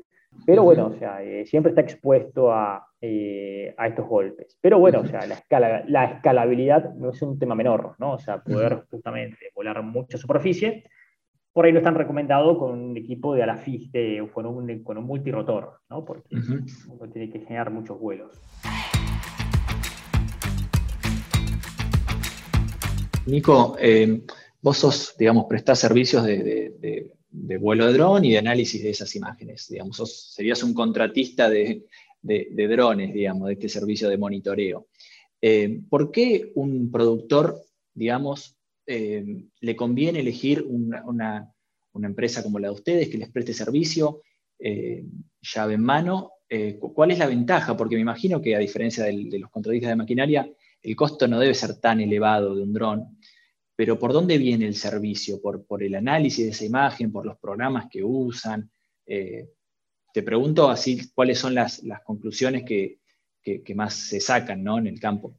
Pero 0.45 0.65
bueno, 0.65 0.87
o 0.87 0.95
sea, 0.99 1.23
eh, 1.23 1.47
siempre 1.47 1.71
está 1.71 1.83
expuesto 1.83 2.53
eh, 3.01 3.75
a, 3.77 3.87
estos 3.87 4.09
golpes. 4.09 4.59
Pero 4.61 4.79
bueno, 4.79 5.01
o 5.01 5.07
sea, 5.07 5.27
la, 5.27 5.35
escala, 5.35 5.85
la 5.87 6.05
escalabilidad 6.05 6.95
no 6.95 7.11
es 7.11 7.23
un 7.23 7.39
tema 7.39 7.55
menor, 7.55 7.95
¿no? 7.99 8.15
O 8.15 8.19
sea, 8.19 8.43
poder 8.43 8.85
justamente 8.91 9.53
volar 9.55 9.83
mucha 9.83 10.19
superficie, 10.19 10.85
por 11.53 11.65
ahí 11.67 11.73
no 11.73 11.79
es 11.79 11.85
tan 11.85 11.95
recomendado 11.95 12.59
con 12.59 12.73
un 12.73 12.97
equipo 12.97 13.35
de 13.35 13.43
alafiste 13.45 14.21
o 14.21 14.33
con 14.33 14.47
un, 14.47 14.83
con 14.83 14.99
un 14.99 15.05
multirotor, 15.05 15.81
¿no? 15.89 16.05
Porque 16.05 16.37
uno 16.89 17.09
tiene 17.11 17.31
que 17.31 17.41
generar 17.41 17.71
muchos 17.71 18.01
vuelos. 18.01 18.41
Nico, 23.27 23.77
eh, 23.79 24.23
vos 24.61 24.79
sos, 24.79 25.15
digamos, 25.17 25.45
prestás 25.45 25.79
servicios 25.79 26.25
de 26.25 26.75
de 26.81 27.13
vuelo 27.33 27.87
de 27.87 27.95
dron 27.95 28.25
y 28.25 28.33
de 28.33 28.39
análisis 28.39 28.83
de 28.83 28.91
esas 28.91 29.15
imágenes. 29.17 29.69
Digamos, 29.69 30.33
serías 30.35 30.63
un 30.63 30.75
contratista 30.75 31.49
de, 31.49 31.85
drones, 32.23 33.13
digamos, 33.13 33.49
de 33.49 33.55
este 33.55 33.69
servicio 33.69 34.09
de 34.09 34.19
monitoreo. 34.19 34.89
Eh, 35.41 35.81
¿Por 35.89 36.13
qué 36.13 36.53
un 36.55 36.91
productor, 36.91 37.61
digamos, 37.95 38.57
eh, 38.87 39.45
le 39.61 39.77
conviene 39.77 40.21
elegir 40.21 40.65
una, 40.67 41.53
empresa 41.95 42.43
como 42.43 42.59
la 42.59 42.69
de 42.69 42.75
ustedes 42.75 43.09
que 43.09 43.19
les 43.19 43.31
preste 43.31 43.53
servicio, 43.53 44.23
eh, 44.59 45.05
llave 45.41 45.75
en 45.75 45.83
mano? 45.83 46.33
¿Cuál 46.79 47.13
es 47.13 47.19
la 47.19 47.27
ventaja? 47.27 47.75
Porque 47.79 47.95
me 47.95 48.03
imagino 48.03 48.43
que 48.43 48.55
a 48.55 48.59
diferencia 48.59 49.05
de 49.05 49.39
los 49.39 49.51
contratistas 49.51 49.89
de 49.89 49.97
maquinaria, 49.97 50.47
el 50.83 50.97
costo 50.97 51.27
no 51.27 51.39
debe 51.39 51.55
ser 51.55 51.81
tan 51.81 51.99
elevado 52.03 52.55
de 52.55 52.63
un 52.63 52.75
dron 52.75 53.19
pero 53.83 53.99
¿por 53.99 54.13
dónde 54.13 54.39
viene 54.39 54.65
el 54.69 54.77
servicio? 54.77 55.43
¿Por, 55.43 55.83
el 55.83 55.97
análisis 55.97 56.45
de 56.45 56.51
esa 56.53 56.65
imagen, 56.65 57.11
por 57.11 57.27
los 57.27 57.37
programas 57.37 57.89
que 57.91 58.05
usan? 58.05 58.71
Eh, 59.05 59.49
te 60.15 60.23
pregunto 60.23 60.71
así, 60.71 61.11
¿cuáles 61.13 61.41
son 61.41 61.57
las, 61.57 61.83
conclusiones 62.05 62.63
que, 62.63 63.01
más 63.75 63.95
se 63.95 64.21
sacan 64.21 64.63
¿no? 64.63 64.79
en 64.79 64.87
el 64.87 65.01
campo? 65.01 65.35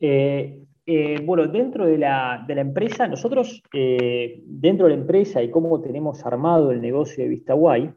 Eh, 0.00 0.66
eh, 0.84 1.20
bueno, 1.24 1.46
dentro 1.46 1.86
de 1.86 1.96
la, 1.96 2.44
empresa, 2.46 3.08
nosotros, 3.08 3.62
dentro 3.72 4.86
de 4.86 4.94
la 4.94 5.00
empresa 5.00 5.42
y 5.42 5.50
cómo 5.50 5.80
tenemos 5.80 6.26
armado 6.26 6.72
el 6.72 6.82
negocio 6.82 7.24
de 7.24 7.30
VistaWay, 7.30 7.90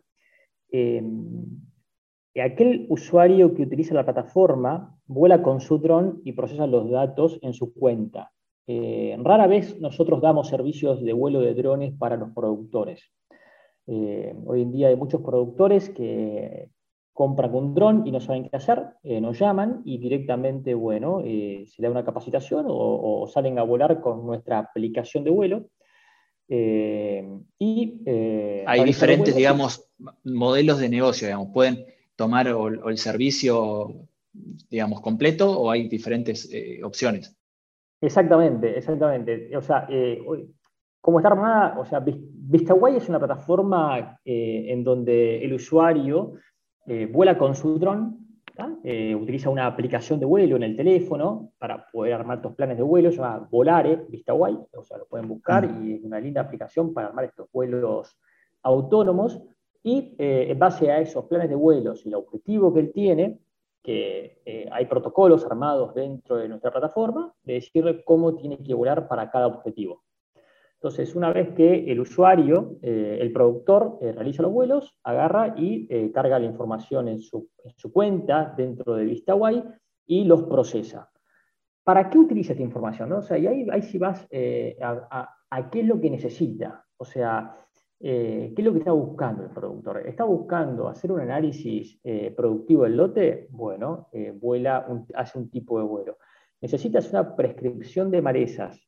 aquel 2.41 2.85
usuario 2.87 3.53
que 3.53 3.63
utiliza 3.63 3.93
la 3.93 4.05
plataforma 4.05 4.97
vuela 5.05 5.43
con 5.43 5.59
su 5.59 5.79
dron 5.79 6.21
y 6.23 6.31
procesa 6.31 6.65
los 6.65 6.89
datos 6.89 7.39
en 7.41 7.53
su 7.53 7.73
cuenta. 7.73 8.31
Eh, 8.67 9.15
rara 9.21 9.45
vez 9.47 9.79
nosotros 9.79 10.21
damos 10.21 10.49
servicios 10.49 11.03
de 11.03 11.13
vuelo 11.13 11.39
de 11.41 11.53
drones 11.53 11.93
para 11.97 12.17
los 12.17 12.31
productores. 12.31 13.03
Eh, 13.87 14.35
hoy 14.45 14.63
en 14.63 14.71
día 14.71 14.87
hay 14.87 14.95
muchos 14.95 15.21
productores 15.21 15.89
que 15.89 16.69
compran 17.13 17.53
un 17.53 17.75
dron 17.75 18.07
y 18.07 18.11
no 18.11 18.19
saben 18.19 18.49
qué 18.49 18.57
hacer, 18.57 18.87
eh, 19.03 19.21
nos 19.21 19.39
llaman 19.39 19.81
y 19.85 19.99
directamente, 19.99 20.73
bueno, 20.73 21.21
se 21.23 21.81
da 21.81 21.89
una 21.89 22.03
capacitación 22.03 22.65
o, 22.67 23.29
salen 23.31 23.57
a 23.57 23.63
volar 23.63 24.01
con 24.01 24.25
nuestra 24.25 24.59
aplicación 24.59 25.23
de 25.23 25.29
vuelo. 25.29 25.69
y, 26.49 28.01
hay 28.65 28.83
diferentes, 28.83 29.35
digamos, 29.35 29.87
modelos 30.23 30.79
de 30.79 30.89
negocio, 30.89 31.27
digamos, 31.27 31.49
pueden 31.53 31.85
tomar 32.15 32.47
el 32.47 32.97
servicio, 32.97 34.07
digamos, 34.69 34.99
completo 35.01 35.57
o 35.57 35.71
hay 35.71 35.87
diferentes 35.87 36.49
opciones. 36.83 37.34
Exactamente, 38.05 38.77
exactamente. 38.77 39.57
O 39.57 39.61
sea, 39.61 39.87
eh, 39.89 40.23
como 41.01 41.19
está 41.19 41.29
armada, 41.29 41.79
o 41.79 41.85
sea, 41.85 42.03
VistaWay 42.05 42.97
es 42.97 43.09
una 43.09 43.17
plataforma 43.17 44.19
eh, 44.23 44.65
en 44.67 44.83
donde 44.83 45.43
el 45.43 45.53
usuario 45.53 46.33
eh, 46.85 47.07
vuela 47.11 47.37
con 47.37 47.55
su 47.55 47.79
dron, 47.79 48.21
utiliza 49.19 49.49
una 49.49 49.65
aplicación 49.65 50.17
de 50.17 50.25
vuelo 50.25 50.55
en 50.55 50.63
el 50.63 50.77
teléfono 50.77 51.51
para 51.57 51.87
poder 51.91 52.13
armar 52.13 52.37
estos 52.37 52.55
planes 52.55 52.77
de 52.77 52.83
vuelo, 52.83 53.11
se 53.11 53.17
llama 53.17 53.45
Volare 53.51 54.05
VistaWay, 54.07 54.57
o 54.77 54.83
sea, 54.83 54.97
lo 54.97 55.07
pueden 55.07 55.27
buscar 55.27 55.65
y 55.65 55.95
es 55.95 56.03
una 56.03 56.21
linda 56.21 56.39
aplicación 56.39 56.93
para 56.93 57.07
armar 57.07 57.25
estos 57.25 57.51
vuelos 57.51 58.15
autónomos. 58.63 59.41
Y 59.83 60.15
en 60.17 60.57
base 60.57 60.89
a 60.89 60.99
esos 60.99 61.25
planes 61.25 61.49
de 61.49 61.55
vuelos 61.55 62.05
y 62.05 62.09
el 62.09 62.15
objetivo 62.15 62.73
que 62.73 62.79
él 62.79 62.91
tiene, 62.93 63.39
que 63.85 64.41
eh, 64.45 64.67
hay 64.71 64.87
protocolos 64.87 65.45
armados 65.45 65.93
dentro 65.93 66.37
de 66.37 66.49
nuestra 66.49 66.71
plataforma 66.71 67.31
de 67.43 67.53
decirle 67.53 68.03
cómo 68.03 68.35
tiene 68.35 68.57
que 68.57 68.73
volar 68.73 69.07
para 69.07 69.29
cada 69.29 69.45
objetivo. 69.45 70.03
Entonces, 70.73 71.15
una 71.15 71.31
vez 71.31 71.53
que 71.53 71.91
el 71.91 71.99
usuario, 71.99 72.77
eh, 72.81 73.19
el 73.21 73.31
productor, 73.31 73.99
eh, 74.01 74.11
realiza 74.11 74.41
los 74.41 74.51
vuelos, 74.51 74.97
agarra 75.03 75.53
y 75.55 76.11
carga 76.11 76.39
la 76.39 76.45
información 76.45 77.07
en 77.07 77.19
su, 77.19 77.47
cuenta 77.93 78.53
dentro 78.57 78.95
de 78.95 79.05
VistaWay 79.05 79.63
y 80.07 80.23
los 80.25 80.43
procesa. 80.43 81.09
¿Para 81.83 82.09
qué 82.09 82.17
utiliza 82.17 82.53
esta 82.53 82.63
información? 82.63 83.13
O 83.13 83.21
sea, 83.21 83.37
y 83.37 83.45
ahí, 83.45 83.81
sí 83.83 83.99
vas 83.99 84.27
a, 84.31 85.69
qué 85.71 85.81
es 85.81 85.85
lo 85.85 86.01
que 86.01 86.09
necesita. 86.09 86.83
O 86.97 87.05
sea, 87.05 87.55
¿qué 87.99 88.53
es 88.55 88.63
lo 88.63 88.73
que 88.73 88.79
está 88.79 88.91
buscando 88.91 89.43
el 89.43 89.49
productor? 89.49 90.05
¿Está 90.07 90.23
buscando 90.23 90.87
hacer 90.87 91.11
un 91.11 91.21
análisis 91.21 91.99
productivo 92.35 92.83
del 92.83 92.97
lote? 92.97 93.47
Bueno, 93.51 94.09
vuela 94.35 94.85
hace 95.15 95.39
un 95.39 95.49
tipo 95.49 95.79
de 95.79 95.85
vuelo. 95.85 96.17
¿Necesita 96.61 96.99
hacer 96.99 97.19
una 97.19 97.35
prescripción 97.35 98.11
de 98.11 98.21
malezas 98.21 98.85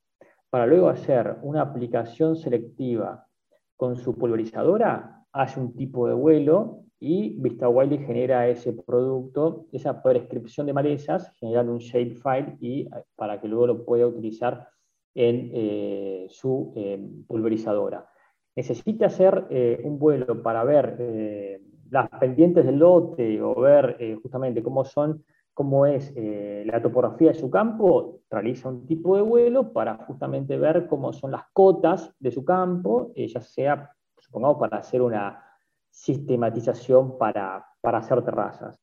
para 0.50 0.66
luego 0.66 0.90
hacer 0.90 1.38
una 1.42 1.62
aplicación 1.62 2.36
selectiva 2.36 3.28
con 3.76 3.96
su 3.96 4.16
pulverizadora, 4.18 5.26
hace 5.32 5.60
un 5.60 5.76
tipo 5.76 6.08
de 6.08 6.16
vuelo 6.16 6.84
y 7.00 7.40
VistaWild 7.40 8.06
genera 8.06 8.48
ese 8.48 8.74
producto, 8.74 9.68
esa 9.72 10.02
prescripción 10.02 10.66
de 10.66 10.74
malezas, 10.74 11.32
generando 11.40 11.74
un 11.74 11.78
shapefile 11.78 12.58
y 12.60 12.82
eh, 12.82 12.90
para 13.16 13.40
que 13.40 13.48
luego 13.48 13.68
lo 13.68 13.86
pueda 13.86 14.08
utilizar 14.08 14.68
en 15.14 15.52
eh, 15.54 16.26
su 16.30 16.74
eh, 16.76 17.00
pulverizadora. 17.28 18.10
Necesita 18.58 19.06
hacer 19.06 19.46
un 19.84 19.98
vuelo 20.00 20.42
para 20.44 20.66
ver 20.66 21.62
las 21.90 22.10
pendientes 22.20 22.66
del 22.66 22.80
lote 22.80 23.42
o 23.42 23.56
ver 23.62 24.18
justamente 24.22 24.62
cómo 24.62 24.84
son 24.84 25.24
cómo 25.58 25.88
es 25.88 26.14
eh, 26.16 26.62
la 26.68 26.80
topografía 26.80 27.30
de 27.30 27.34
su 27.34 27.50
campo, 27.50 28.20
realiza 28.30 28.70
un 28.70 28.86
tipo 28.86 29.16
de 29.16 29.24
vuelo 29.24 29.74
para 29.74 29.96
justamente 30.06 30.56
ver 30.56 30.86
cómo 30.86 31.12
son 31.14 31.32
las 31.32 31.46
cotas 31.52 32.14
de 32.20 32.30
su 32.30 32.46
campo, 32.46 33.12
eh, 33.16 33.28
ya 33.28 33.42
sea, 33.42 33.92
supongamos, 34.20 34.60
para 34.60 34.78
hacer 34.78 35.02
una 35.02 35.44
sistematización 35.90 37.18
para, 37.18 37.66
hacer 37.82 38.24
terrazas. 38.24 38.80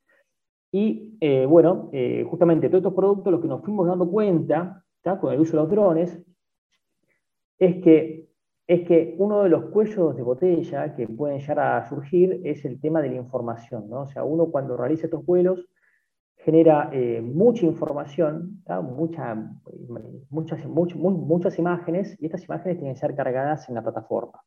Y 0.72 1.16
eh, 1.20 1.46
bueno, 1.46 1.92
justamente 2.28 2.68
todos 2.68 2.80
estos 2.80 2.94
productos, 2.94 3.32
lo 3.32 3.40
que 3.40 3.46
nos 3.46 3.62
fuimos 3.62 3.87
dando 3.87 4.10
cuenta 4.10 4.84
con 5.20 5.32
el 5.32 5.38
uso 5.38 5.52
de 5.52 5.62
los 5.62 5.70
drones, 5.70 6.20
es 7.56 7.76
que, 7.84 8.30
es 8.66 8.87
que 8.87 9.14
uno 9.18 9.42
de 9.42 9.50
los 9.50 9.66
cuellos 9.66 10.16
de 10.16 10.22
botella 10.22 10.94
que 10.94 11.07
pueden 11.07 11.38
llegar 11.38 11.59
a 11.61 11.88
surgir 11.88 12.40
es 12.44 12.64
el 12.64 12.81
tema 12.81 13.03
de 13.03 13.11
la 13.11 13.16
información. 13.16 13.90
¿no? 13.90 14.03
O 14.03 14.07
sea, 14.07 14.24
uno 14.24 14.46
cuando 14.46 14.77
realiza 14.77 15.07
estos 15.07 15.24
vuelos, 15.24 15.68
genera 16.37 16.90
eh, 16.92 17.22
mucha 17.22 17.64
información, 17.64 18.62
muchas, 18.83 19.38
muchas 20.66 21.59
imágenes, 21.59 22.16
y 22.20 22.27
estas 22.27 22.44
imágenes 22.44 22.77
tienen 22.79 22.94
que 22.94 23.00
ser 23.00 23.14
cargadas 23.14 23.68
en 23.68 23.77
la 23.77 23.83
plataforma. 23.83 24.42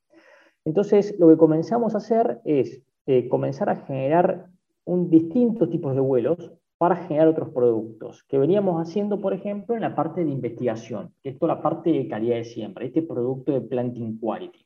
Entonces, 0.63 1.15
lo 1.17 1.27
que 1.30 1.38
comenzamos 1.38 1.95
a 1.95 1.97
hacer 1.97 2.39
es 2.45 2.84
eh, 3.08 3.27
comenzar 3.30 3.69
a 3.69 3.77
generar 3.77 4.47
un 4.86 5.10
distintos 5.10 5.69
tipos 5.69 5.95
de 5.95 6.01
vuelos 6.01 6.51
para 6.77 6.95
generar 6.95 7.27
otros 7.27 7.49
productos, 7.49 8.23
que 8.23 8.37
veníamos 8.37 8.79
haciendo, 8.81 9.19
por 9.19 9.33
ejemplo, 9.33 9.75
en 9.75 9.81
la 9.81 9.95
parte 9.95 10.23
de 10.23 10.29
investigación, 10.29 11.13
que 11.23 11.29
es 11.29 11.39
toda 11.39 11.55
la 11.55 11.61
parte 11.61 11.91
de 11.91 12.07
calidad 12.07 12.35
de 12.35 12.45
siembra, 12.45 12.85
este 12.85 13.01
producto 13.01 13.51
de 13.51 13.61
planting 13.61 14.19
quality. 14.19 14.65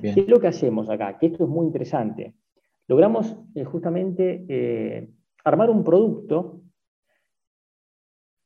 ¿Qué 0.00 0.20
es 0.20 0.28
lo 0.28 0.40
que 0.40 0.48
hacemos 0.48 0.90
acá? 0.90 1.18
Que 1.18 1.26
esto 1.26 1.44
es 1.44 1.48
muy 1.48 1.66
interesante. 1.66 2.34
Logramos 2.88 3.36
eh, 3.54 3.64
justamente 3.64 5.08
armar 5.44 5.70
un 5.70 5.84
producto 5.84 6.60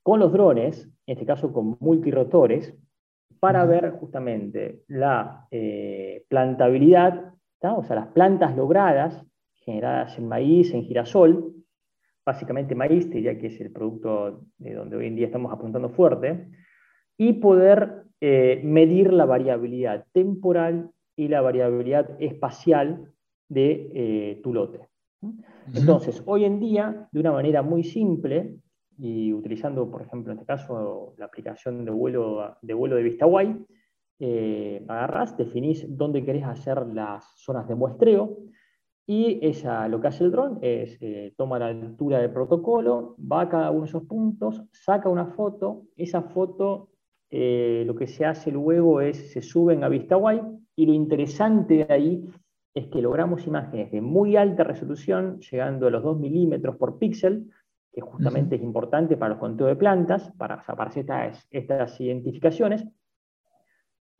con 0.02 0.20
los 0.20 0.32
drones, 0.32 0.84
en 1.06 1.12
este 1.12 1.26
caso 1.26 1.52
con 1.52 1.76
multirotores, 1.80 2.74
para 3.38 3.64
ver 3.64 3.92
justamente 3.92 4.82
la 4.88 5.46
eh, 5.50 6.24
plantabilidad, 6.28 7.32
o 7.62 7.82
sea, 7.82 7.96
las 7.96 8.08
plantas 8.08 8.56
logradas 8.56 9.24
generadas 9.54 10.18
en 10.18 10.28
maíz, 10.28 10.72
en 10.74 10.82
girasol, 10.82 11.54
básicamente 12.24 12.74
maíz, 12.74 13.08
ya 13.10 13.38
que 13.38 13.48
es 13.48 13.60
el 13.60 13.72
producto 13.72 14.42
de 14.58 14.74
donde 14.74 14.96
hoy 14.96 15.06
en 15.06 15.16
día 15.16 15.26
estamos 15.26 15.52
apuntando 15.52 15.88
fuerte, 15.88 16.48
y 17.16 17.34
poder 17.34 18.04
eh, 18.20 18.60
medir 18.64 19.12
la 19.12 19.24
variabilidad 19.24 20.06
temporal 20.12 20.90
y 21.16 21.28
la 21.28 21.40
variabilidad 21.40 22.16
espacial 22.20 23.12
de 23.48 23.90
eh, 23.94 24.40
tu 24.42 24.54
lote. 24.54 24.88
Entonces, 25.74 26.22
hoy 26.26 26.44
en 26.44 26.60
día, 26.60 27.08
de 27.12 27.20
una 27.20 27.32
manera 27.32 27.62
muy 27.62 27.84
simple, 27.84 28.56
y 28.98 29.32
utilizando, 29.32 29.90
por 29.90 30.02
ejemplo, 30.02 30.32
en 30.32 30.38
este 30.38 30.46
caso, 30.46 31.14
la 31.16 31.26
aplicación 31.26 31.84
de 31.84 31.90
vuelo 31.90 32.56
de, 32.60 32.74
vuelo 32.74 32.96
de 32.96 33.02
VistaWay, 33.02 33.56
eh, 34.18 34.84
agarrás, 34.86 35.36
definís 35.36 35.86
dónde 35.96 36.24
querés 36.24 36.44
hacer 36.44 36.86
las 36.86 37.24
zonas 37.36 37.66
de 37.66 37.74
muestreo, 37.74 38.36
y 39.10 39.40
esa, 39.42 39.88
lo 39.88 40.00
que 40.00 40.06
hace 40.06 40.22
el 40.22 40.30
dron 40.30 40.60
es 40.62 40.96
eh, 41.00 41.34
toma 41.36 41.58
la 41.58 41.66
altura 41.66 42.20
del 42.20 42.30
protocolo, 42.30 43.16
va 43.20 43.40
a 43.40 43.48
cada 43.48 43.72
uno 43.72 43.80
de 43.80 43.88
esos 43.88 44.04
puntos, 44.04 44.62
saca 44.70 45.08
una 45.08 45.26
foto, 45.26 45.86
esa 45.96 46.22
foto 46.22 46.90
eh, 47.28 47.82
lo 47.88 47.96
que 47.96 48.06
se 48.06 48.24
hace 48.24 48.52
luego 48.52 49.00
es, 49.00 49.32
se 49.32 49.42
suben 49.42 49.82
a 49.82 49.88
VistaWay, 49.88 50.40
y 50.76 50.86
lo 50.86 50.92
interesante 50.92 51.84
de 51.84 51.92
ahí 51.92 52.24
es 52.72 52.86
que 52.86 53.02
logramos 53.02 53.48
imágenes 53.48 53.90
de 53.90 54.00
muy 54.00 54.36
alta 54.36 54.62
resolución, 54.62 55.40
llegando 55.40 55.88
a 55.88 55.90
los 55.90 56.04
2 56.04 56.16
milímetros 56.20 56.76
por 56.76 56.96
píxel, 57.00 57.50
que 57.92 58.02
justamente 58.02 58.54
es 58.54 58.62
importante 58.62 59.16
para 59.16 59.30
los 59.30 59.40
conteos 59.40 59.70
de 59.70 59.76
plantas, 59.76 60.30
para, 60.38 60.54
hacer 60.54 61.06
estas, 61.50 62.00
identificaciones. 62.00 62.86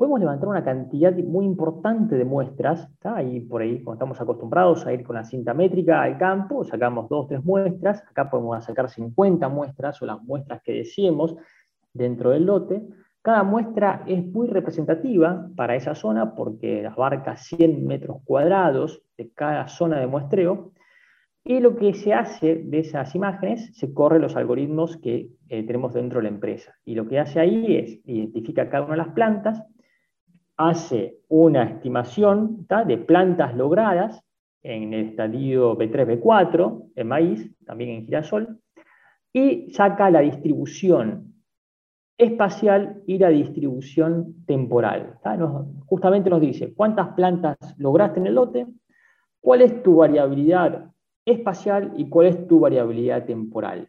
Podemos 0.01 0.21
levantar 0.21 0.49
una 0.49 0.65
cantidad 0.65 1.13
muy 1.13 1.45
importante 1.45 2.15
de 2.15 2.25
muestras, 2.25 2.89
ahí 3.05 3.41
por 3.41 3.61
ahí, 3.61 3.85
cuando 3.85 3.99
estamos 3.99 4.19
acostumbrados 4.19 4.87
a 4.87 4.95
ir 4.95 5.05
con 5.05 5.15
la 5.15 5.25
cinta 5.25 5.53
métrica 5.53 6.03
al 6.03 6.17
campo, 6.17 6.65
sacamos 6.65 7.07
dos, 7.11 7.29
tres 7.29 7.45
muestras, 7.45 8.03
acá 8.11 8.31
podemos 8.31 8.65
sacar 8.65 8.89
50 8.89 9.47
muestras 9.51 10.01
o 10.01 10.07
las 10.07 10.23
muestras 10.23 10.63
que 10.63 10.73
deseemos 10.73 11.37
dentro 11.93 12.31
del 12.31 12.47
lote, 12.47 12.83
cada 13.21 13.43
muestra 13.43 14.03
es 14.07 14.25
muy 14.25 14.49
representativa 14.49 15.51
para 15.55 15.77
esa 15.77 15.95
zona 15.95 16.35
porque 16.35 16.87
abarca 16.87 17.37
100 17.37 17.87
metros 17.87 18.23
cuadrados 18.25 19.03
de 19.19 19.31
cada 19.35 19.69
zona 19.69 20.01
de 20.01 20.07
muestreo. 20.07 20.73
Y 21.45 21.61
lo 21.61 21.77
que 21.77 21.93
se 21.93 22.15
hace 22.15 22.63
de 22.65 22.79
esas 22.79 23.15
imágenes, 23.15 23.77
se 23.77 23.93
corren 23.93 24.23
los 24.23 24.35
algoritmos 24.35 24.97
que 24.97 25.29
eh, 25.51 25.63
tenemos 25.67 25.93
dentro 25.93 26.21
de 26.21 26.23
la 26.23 26.29
empresa. 26.31 26.75
Y 26.87 26.95
lo 26.95 27.07
que 27.07 27.19
hace 27.19 27.39
ahí 27.39 27.77
es 27.77 28.01
identifica 28.07 28.71
cada 28.71 28.85
una 28.85 28.93
de 28.93 29.03
las 29.03 29.13
plantas, 29.13 29.63
hace 30.61 31.17
una 31.29 31.63
estimación 31.63 32.67
de 32.87 32.99
plantas 32.99 33.57
logradas 33.57 34.23
en 34.63 34.93
el 34.93 35.07
estadio 35.09 35.75
B3, 35.75 36.21
B4, 36.21 36.91
en 36.97 37.09
maíz, 37.09 37.51
también 37.65 37.91
en 37.91 38.05
girasol, 38.05 38.61
y 39.33 39.73
saca 39.73 40.11
la 40.11 40.21
distribución 40.21 41.33
espacial 42.19 43.03
y 43.07 43.17
la 43.17 43.31
distribución 43.31 44.45
temporal. 44.45 45.19
justamente 45.87 46.29
nos 46.29 46.43
dice 46.43 46.75
cuántas 46.75 47.09
plantas 47.15 47.57
lograste 47.79 48.21
en 48.21 48.27
el 48.27 48.35
lote, 48.35 48.67
cuál 49.41 49.63
es 49.63 49.83
tu 49.83 49.97
variabilidad 49.97 50.91
espacial 51.25 51.95
y 51.97 52.11
cuál 52.11 52.27
es 52.27 52.47
tu 52.47 52.61
variabilidad 52.61 53.25
temporal. 53.25 53.89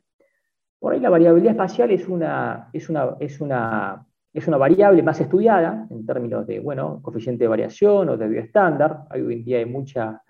Por 0.79 0.93
ahí 0.93 1.01
la 1.01 1.09
variabilidad 1.09 1.51
espacial 1.51 1.91
es 1.91 2.07
una, 2.07 2.69
es 2.71 2.89
una, 2.89 3.17
es 3.19 3.41
una, 3.41 4.07
es 4.33 4.47
una 4.47 4.57
variable 4.57 5.03
más 5.03 5.19
estudiada 5.19 5.87
en 5.89 6.05
términos 6.05 6.47
de 6.47 6.59
bueno, 6.59 7.01
coeficiente 7.01 7.43
de 7.43 7.49
variación 7.49 8.09
o 8.09 8.17
de 8.17 8.27
bioestándar. 8.27 9.05
Hoy 9.13 9.33
en 9.33 9.43
día 9.43 9.57
hay 9.57 9.65
mucha 9.65 10.21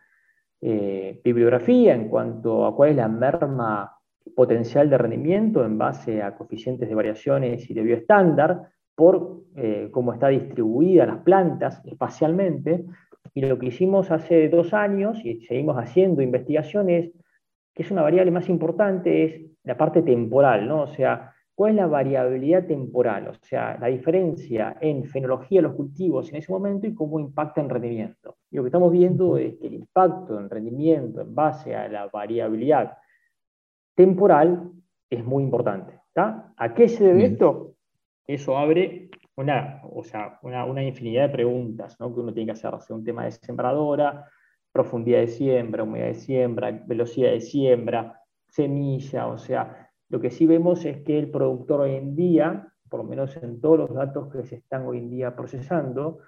eh, 0.59 1.21
bibliografía 1.23 1.93
en 1.93 2.09
cuanto 2.09 2.65
a 2.65 2.75
cuál 2.75 2.91
es 2.91 2.95
la 2.95 3.07
merma 3.07 3.97
potencial 4.35 4.89
de 4.89 4.97
rendimiento 4.97 5.63
en 5.63 5.77
base 5.77 6.21
a 6.21 6.35
coeficientes 6.35 6.89
de 6.89 6.95
variaciones 6.95 7.69
y 7.69 7.73
de 7.73 7.81
bioestándar 7.83 8.69
por 8.95 9.41
eh, 9.55 9.89
cómo 9.91 10.13
está 10.13 10.29
distribuida 10.29 11.05
las 11.05 11.17
plantas 11.19 11.81
espacialmente. 11.85 12.85
Y 13.33 13.41
lo 13.41 13.57
que 13.59 13.67
hicimos 13.67 14.11
hace 14.11 14.49
dos 14.49 14.73
años 14.73 15.23
y 15.23 15.41
seguimos 15.45 15.77
haciendo 15.77 16.21
investigaciones, 16.21 17.11
que 17.73 17.83
es 17.83 17.91
una 17.91 18.01
variable 18.01 18.31
más 18.31 18.49
importante, 18.49 19.23
es 19.23 19.41
la 19.63 19.77
parte 19.77 20.01
temporal, 20.01 20.67
¿no? 20.67 20.81
O 20.81 20.87
sea, 20.87 21.33
¿cuál 21.55 21.71
es 21.71 21.77
la 21.77 21.87
variabilidad 21.87 22.65
temporal? 22.65 23.27
O 23.27 23.33
sea, 23.41 23.77
la 23.79 23.87
diferencia 23.87 24.77
en 24.81 25.05
fenología 25.05 25.59
de 25.59 25.67
los 25.67 25.75
cultivos 25.75 26.29
en 26.29 26.37
ese 26.37 26.51
momento 26.51 26.87
y 26.87 26.93
cómo 26.93 27.19
impacta 27.19 27.61
en 27.61 27.69
rendimiento. 27.69 28.37
Y 28.49 28.57
lo 28.57 28.63
que 28.63 28.67
estamos 28.69 28.91
viendo 28.91 29.37
es 29.37 29.55
que 29.57 29.67
el 29.67 29.75
impacto 29.75 30.39
en 30.39 30.49
rendimiento 30.49 31.21
en 31.21 31.33
base 31.35 31.75
a 31.75 31.87
la 31.87 32.07
variabilidad 32.07 32.97
temporal 33.95 34.71
es 35.09 35.23
muy 35.25 35.43
importante. 35.43 35.99
¿A 36.15 36.73
qué 36.73 36.87
se 36.87 37.05
debe 37.05 37.25
esto? 37.25 37.75
Eso 38.27 38.57
abre 38.57 39.09
una, 39.35 39.81
o 39.91 40.03
sea, 40.03 40.39
una, 40.41 40.83
infinidad 40.83 41.27
de 41.27 41.33
preguntas 41.33 41.95
que 41.97 42.03
uno 42.03 42.33
tiene 42.33 42.47
que 42.47 42.51
hacerse. 42.51 42.93
Un 42.93 43.03
tema 43.03 43.25
de 43.25 43.31
sembradora, 43.31 44.29
profundidad 44.71 45.19
de 45.19 45.27
siembra, 45.27 45.83
humedad 45.83 46.07
de 46.07 46.15
siembra, 46.15 46.71
velocidad 46.85 47.31
de 47.31 47.41
siembra, 47.41 48.21
semilla. 48.47 49.27
O 49.27 49.37
sea, 49.37 49.90
lo 50.11 50.19
que 50.19 50.29
sí 50.29 50.45
vemos 50.45 50.83
es 50.85 50.97
que 51.03 51.17
el 51.17 51.31
productor 51.31 51.81
hoy 51.81 51.95
en 51.95 52.15
día, 52.17 52.67
por 52.89 52.99
lo 52.99 53.05
menos 53.05 53.35
en 53.37 53.61
todos 53.61 53.77
los 53.77 53.93
datos 53.93 54.31
que 54.31 54.43
se 54.43 54.55
están 54.55 54.85
hoy 54.85 54.97
en 54.97 55.09
día 55.09 55.33
procesando, 55.35 56.19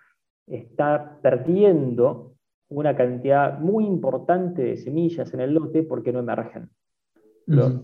está 0.48 1.20
perdiendo 1.22 2.36
una 2.70 2.96
cantidad 2.96 3.60
muy 3.60 3.86
importante 3.86 4.64
de 4.64 4.78
semillas 4.78 5.34
en 5.34 5.42
el 5.42 5.54
lote 5.54 5.84
porque 5.84 6.14
no 6.14 6.20
emergen. 6.20 6.70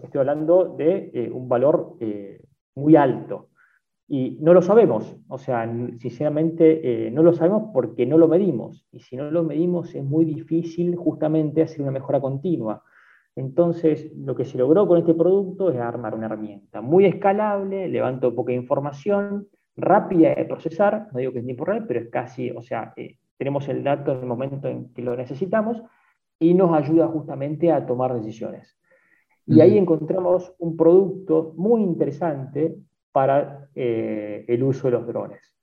Estoy 0.02 0.20
hablando 0.20 0.74
de 0.78 1.12
eh, 1.14 1.30
un 1.30 1.50
valor 1.50 1.98
eh, 2.00 2.42
muy 2.76 2.96
alto. 2.96 3.50
Y 4.08 4.38
no 4.42 4.54
lo 4.54 4.62
sabemos, 4.62 5.18
o 5.28 5.38
sea, 5.38 5.72
sinceramente 6.00 7.08
eh, 7.08 7.12
no 7.12 7.22
lo 7.24 7.34
sabemos 7.34 7.72
porque 7.74 8.06
no 8.06 8.18
lo 8.18 8.30
medimos. 8.30 8.88
Y 8.94 9.02
si 9.02 9.18
no 9.18 9.30
lo 9.30 9.44
medimos 9.44 9.94
es 9.94 10.04
muy 10.04 10.24
difícil 10.24 10.96
justamente 10.96 11.62
hacer 11.62 11.82
una 11.82 11.92
mejora 11.92 12.22
continua. 12.22 12.84
Entonces, 13.40 14.12
lo 14.18 14.36
que 14.36 14.44
se 14.44 14.58
logró 14.58 14.86
con 14.86 14.98
este 14.98 15.14
producto 15.14 15.72
es 15.72 15.78
armar 15.80 16.14
una 16.14 16.26
herramienta 16.26 16.82
muy 16.82 17.06
escalable, 17.06 17.88
levanto 17.88 18.36
poca 18.36 18.52
información, 18.52 19.48
rápida 19.78 20.36
de 20.36 20.44
procesar, 20.44 21.08
no 21.14 21.20
digo 21.20 21.32
que 21.32 21.40
es 21.40 21.46
tiempo 21.46 21.64
real, 21.64 21.86
pero 21.88 22.02
es 22.02 22.10
casi, 22.10 22.52
o 22.52 22.62
sea, 22.62 22.92
eh, 22.98 23.16
tenemos 23.38 23.70
el 23.70 23.82
dato 23.82 24.12
en 24.12 24.20
el 24.20 24.26
momento 24.26 24.68
en 24.68 24.94
que 24.94 25.02
lo 25.02 25.16
necesitamos 25.16 25.82
y 26.38 26.54
nos 26.54 26.76
ayuda 26.76 27.08
justamente 27.08 27.72
a 27.72 27.86
tomar 27.86 28.14
decisiones. 28.14 28.78
Y 29.46 29.62
ahí 29.62 29.78
encontramos 29.78 30.54
un 30.60 30.76
producto 30.76 31.54
muy 31.56 31.82
interesante 31.82 32.76
para 33.14 33.70
eh, 33.74 34.44
el 34.50 34.64
uso 34.64 34.88
de 34.88 34.92
los 34.92 35.08
drones. 35.08 35.56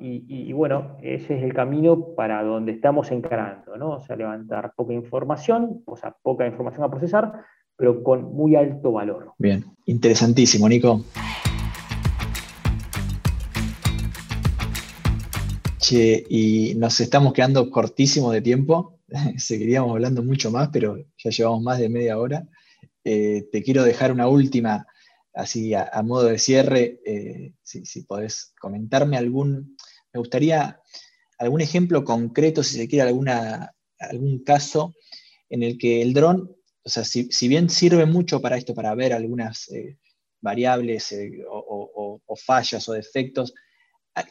Y, 0.00 0.52
bueno, 0.52 0.96
ese 1.02 1.36
es 1.36 1.44
el 1.44 1.54
camino 1.54 2.14
para 2.16 2.42
donde 2.42 2.72
estamos 2.72 3.12
encarando, 3.12 3.76
¿no? 3.76 3.90
O 3.90 4.00
sea, 4.00 4.16
levantar 4.16 4.72
poca 4.74 4.92
información, 4.92 5.82
o 5.86 5.96
sea, 5.96 6.16
poca 6.20 6.46
información 6.46 6.82
a 6.82 6.90
procesar, 6.90 7.32
pero 7.76 8.02
con 8.02 8.34
muy 8.34 8.56
alto 8.56 8.90
valor. 8.90 9.32
Bien, 9.38 9.64
interesantísimo, 9.86 10.68
Nico. 10.68 11.04
Che, 15.78 16.24
y 16.28 16.74
nos 16.76 17.00
estamos 17.00 17.32
quedando 17.32 17.70
cortísimo 17.70 18.32
de 18.32 18.42
tiempo. 18.42 18.98
Seguiríamos 19.36 19.92
hablando 19.92 20.24
mucho 20.24 20.50
más, 20.50 20.70
pero 20.72 20.96
ya 21.16 21.30
llevamos 21.30 21.62
más 21.62 21.78
de 21.78 21.88
media 21.88 22.18
hora. 22.18 22.44
Eh, 23.04 23.44
te 23.52 23.62
quiero 23.62 23.84
dejar 23.84 24.10
una 24.10 24.26
última 24.26 24.86
así 25.34 25.74
a, 25.74 26.02
modo 26.02 26.24
de 26.24 26.38
cierre, 26.38 27.00
eh, 27.04 27.54
si, 27.62 28.02
podés 28.02 28.52
comentarme 28.60 29.16
algún, 29.16 29.76
me 30.12 30.18
gustaría 30.18 30.80
algún 31.38 31.60
ejemplo 31.60 32.04
concreto, 32.04 32.62
si 32.62 32.76
se 32.76 32.88
quiere, 32.88 33.08
alguna, 33.08 33.74
algún 33.98 34.44
caso 34.44 34.94
en 35.48 35.62
el 35.62 35.78
que 35.78 36.02
el 36.02 36.12
dron, 36.12 36.54
o 36.84 36.88
sea, 36.88 37.04
si, 37.04 37.48
bien 37.48 37.70
sirve 37.70 38.06
mucho 38.06 38.40
para 38.40 38.56
esto, 38.56 38.74
para 38.74 38.94
ver 38.94 39.12
algunas 39.12 39.70
eh, 39.70 39.98
variables 40.40 41.12
eh, 41.12 41.44
o, 41.48 42.20
fallas 42.36 42.88
o 42.88 42.92
defectos, 42.92 43.54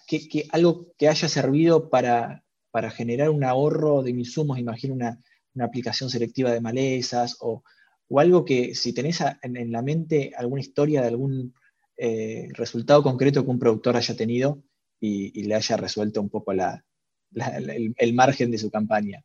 que, 0.08 0.48
algo 0.52 0.94
que 0.98 1.08
haya 1.08 1.28
servido 1.28 1.90
para, 1.90 2.44
para, 2.72 2.92
generar 2.92 3.30
un 3.30 3.44
ahorro 3.44 4.04
de 4.04 4.12
insumos, 4.12 4.60
imagino 4.60 4.94
una, 4.94 5.20
una 5.56 5.66
aplicación 5.66 6.10
selectiva 6.10 6.52
de 6.52 6.62
malezas 6.62 7.38
o 7.40 7.64
o 8.12 8.20
algo 8.20 8.44
que 8.44 8.76
si 8.76 8.94
tenés 8.94 9.24
en, 9.42 9.72
la 9.72 9.82
mente 9.82 10.34
alguna 10.38 10.60
historia 10.60 11.02
de 11.02 11.08
algún 11.08 11.54
eh, 11.96 12.50
resultado 12.54 13.02
concreto 13.02 13.44
que 13.44 13.50
un 13.50 13.60
productor 13.60 13.96
haya 13.96 14.16
tenido 14.18 14.60
y, 15.00 15.44
le 15.44 15.56
haya 15.56 15.78
resuelto 15.78 16.22
un 16.22 16.30
poco 16.30 16.52
el, 16.52 18.14
margen 18.14 18.52
de 18.52 18.58
su 18.58 18.70
campaña. 18.70 19.24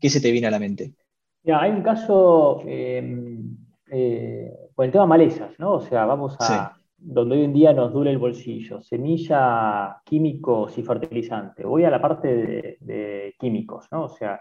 ¿Qué 0.00 0.08
se 0.08 0.20
te 0.20 0.30
viene 0.30 0.46
a 0.46 0.52
la 0.52 0.60
mente? 0.60 0.94
hay 1.52 1.70
un 1.70 1.82
caso 1.82 2.62
em, 2.64 3.56
eh, 3.90 4.52
con 4.74 4.86
el 4.86 4.92
tema 4.92 5.06
malezas, 5.06 5.58
¿no? 5.58 5.72
O 5.72 5.80
sea, 5.80 6.04
vamos 6.04 6.36
a 6.38 6.76
donde 6.96 7.36
hoy 7.36 7.44
en 7.44 7.52
día 7.52 7.72
nos 7.72 7.92
duele 7.92 8.12
el 8.12 8.18
bolsillo, 8.18 8.80
semilla, 8.82 10.00
químicos 10.04 10.78
y 10.78 10.82
fertilizante. 10.82 11.64
Voy 11.64 11.84
a 11.84 11.90
la 11.90 12.00
parte 12.00 12.28
de, 12.28 12.76
de 12.80 13.34
químicos, 13.38 13.86
¿no? 13.90 14.04
O 14.04 14.08
sea, 14.08 14.40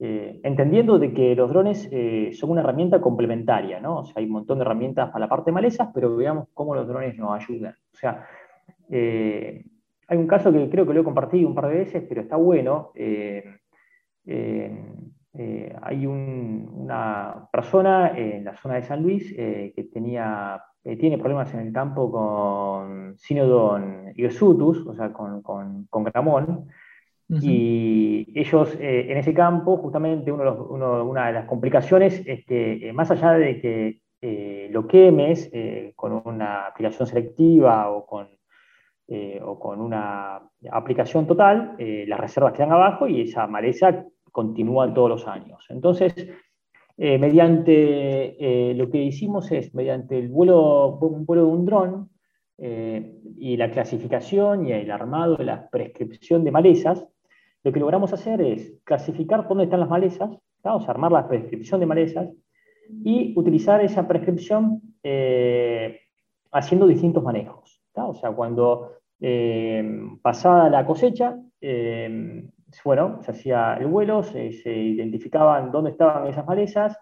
eh, 0.00 0.40
entendiendo 0.42 0.98
de 0.98 1.14
que 1.14 1.36
los 1.36 1.48
drones 1.48 1.88
eh, 1.92 2.30
son 2.32 2.50
una 2.50 2.62
herramienta 2.62 3.00
complementaria, 3.00 3.78
¿no? 3.78 3.98
O 3.98 4.04
sea, 4.04 4.14
hay 4.16 4.24
un 4.24 4.32
montón 4.32 4.58
de 4.58 4.62
herramientas 4.62 5.10
para 5.10 5.20
la 5.20 5.28
parte 5.28 5.50
de 5.50 5.54
malezas, 5.54 5.88
pero 5.94 6.16
veamos 6.16 6.48
cómo 6.52 6.74
los 6.74 6.88
drones 6.88 7.16
nos 7.16 7.40
ayudan. 7.40 7.74
O 7.92 7.96
sea, 7.96 8.26
eh, 8.90 9.64
hay 10.08 10.18
un 10.18 10.26
caso 10.26 10.52
que 10.52 10.68
creo 10.68 10.84
que 10.84 10.94
lo 10.94 11.00
he 11.00 11.04
compartido 11.04 11.48
un 11.48 11.54
par 11.54 11.68
de 11.68 11.76
veces, 11.76 12.04
pero 12.08 12.22
está 12.22 12.36
bueno. 12.36 12.90
hay 15.82 16.06
una 16.06 17.48
persona 17.52 18.16
en 18.16 18.44
la 18.44 18.56
zona 18.56 18.74
de 18.76 18.82
San 18.82 19.02
Luis 19.02 19.32
que 19.32 19.88
tenía, 19.92 20.60
tiene 20.82 21.18
problemas 21.18 21.52
en 21.54 21.60
el 21.60 21.72
campo 21.72 22.10
con 22.10 23.16
Sinodon 23.16 24.12
hirsutus, 24.16 24.86
o 24.86 24.94
sea, 24.94 25.12
con, 25.12 25.40
con, 25.42 25.86
con 25.88 26.04
gramón, 26.04 26.68
y 27.28 28.26
ellos 28.34 28.76
eh, 28.78 29.06
en 29.10 29.18
ese 29.18 29.32
campo, 29.32 29.78
justamente 29.78 30.30
una 30.30 31.26
de 31.26 31.32
las 31.32 31.46
complicaciones 31.46 32.22
es 32.26 32.44
que 32.44 32.88
eh, 32.88 32.92
más 32.92 33.10
allá 33.10 33.32
de 33.32 33.60
que 33.60 34.00
eh, 34.20 34.68
lo 34.70 34.86
quemes 34.86 35.50
con 35.96 36.22
una 36.24 36.66
aplicación 36.66 37.06
selectiva 37.06 37.90
o 37.90 38.06
con, 38.06 38.28
o 39.42 39.58
con 39.58 39.80
una 39.80 40.40
aplicación 40.70 41.26
total, 41.26 41.76
las 41.78 42.20
reservas 42.20 42.54
quedan 42.54 42.72
abajo 42.72 43.06
y 43.06 43.22
esa 43.22 43.46
maleza 43.46 44.06
continúa 44.32 44.92
todos 44.94 45.10
los 45.10 45.28
años. 45.28 45.66
Entonces, 45.68 46.14
mediante 46.96 48.72
lo 48.74 48.88
que 48.88 49.02
hicimos 49.02 49.52
es, 49.52 49.74
mediante 49.74 50.18
el 50.18 50.28
vuelo, 50.28 50.96
un 50.96 51.26
vuelo 51.26 51.44
de 51.44 51.52
un 51.52 51.66
dron, 51.66 52.10
y 52.56 53.58
la 53.58 53.70
clasificación 53.70 54.66
y 54.66 54.72
el 54.72 54.90
armado 54.90 55.36
de 55.36 55.44
la 55.44 55.68
prescripción 55.68 56.44
de 56.44 56.50
malezas, 56.50 57.06
lo 57.64 57.72
que 57.72 57.80
logramos 57.80 58.12
hacer 58.12 58.42
es 58.42 58.78
clasificar 58.84 59.48
dónde 59.48 59.64
están 59.64 59.80
las 59.80 59.88
malezas, 59.88 60.30
o 60.62 60.80
sea, 60.80 60.90
armar 60.90 61.12
la 61.12 61.26
prescripción 61.26 61.80
de 61.80 61.86
malezas 61.86 62.28
y 63.02 63.32
utilizar 63.36 63.82
esa 63.82 64.06
prescripción 64.06 64.82
eh, 65.02 66.00
haciendo 66.52 66.86
distintos 66.86 67.22
manejos. 67.22 67.82
O 67.94 68.14
sea, 68.14 68.32
cuando 68.32 68.92
eh, 69.18 69.82
pasada 70.20 70.68
la 70.68 70.84
cosecha, 70.84 71.38
eh, 71.60 72.44
bueno, 72.84 73.22
se 73.22 73.30
hacía 73.30 73.76
el 73.76 73.86
vuelo, 73.86 74.22
se, 74.22 74.50
identificaban 74.70 75.72
dónde 75.72 75.92
estaban 75.92 76.26
esas 76.26 76.46
malezas, 76.46 76.98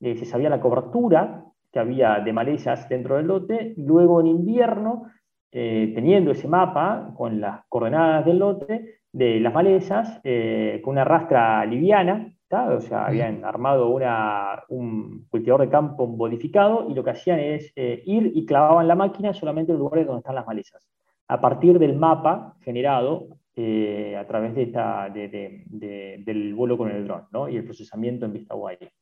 se 0.00 0.24
sabía 0.24 0.48
la 0.48 0.60
cobertura 0.60 1.44
que 1.72 1.78
había 1.78 2.20
de 2.20 2.32
malezas 2.32 2.88
dentro 2.88 3.16
del 3.16 3.26
lote, 3.26 3.74
luego 3.76 4.20
en 4.20 4.28
invierno, 4.28 5.06
teniendo 5.50 6.30
ese 6.30 6.48
mapa 6.48 7.12
con 7.16 7.40
las 7.40 7.64
coordenadas 7.68 8.26
del 8.26 8.38
lote, 8.38 9.00
de 9.16 9.40
las 9.40 9.54
malezas 9.54 10.20
eh, 10.24 10.78
con 10.84 10.92
una 10.92 11.04
rastra 11.04 11.64
liviana, 11.64 12.34
o 12.50 12.80
sea, 12.82 13.06
habían 13.06 13.46
armado 13.46 13.88
una, 13.88 14.62
un 14.68 15.26
cultivador 15.30 15.62
de 15.62 15.70
campo 15.70 16.06
modificado 16.06 16.86
y 16.90 16.94
lo 16.94 17.02
que 17.02 17.10
hacían 17.10 17.40
es 17.40 17.72
eh, 17.76 18.02
ir 18.04 18.30
y 18.34 18.44
clavaban 18.44 18.86
la 18.86 18.94
máquina 18.94 19.32
solamente 19.32 19.72
en 19.72 19.78
lugares 19.78 20.06
donde 20.06 20.18
están 20.18 20.34
las 20.34 20.46
malezas, 20.46 20.86
a 21.28 21.40
partir 21.40 21.78
del 21.78 21.96
mapa 21.96 22.56
generado 22.60 23.28
eh, 23.56 24.16
a 24.18 24.26
través 24.26 24.54
de 24.54 24.64
esta, 24.64 25.08
del 25.08 26.54
vuelo 26.54 26.76
con 26.76 26.90
el 26.90 27.06
dron 27.06 27.50
y 27.50 27.56
el 27.56 27.64
procesamiento 27.64 28.26
en 28.26 28.34
vista 28.34 28.54
wire. 28.54 28.92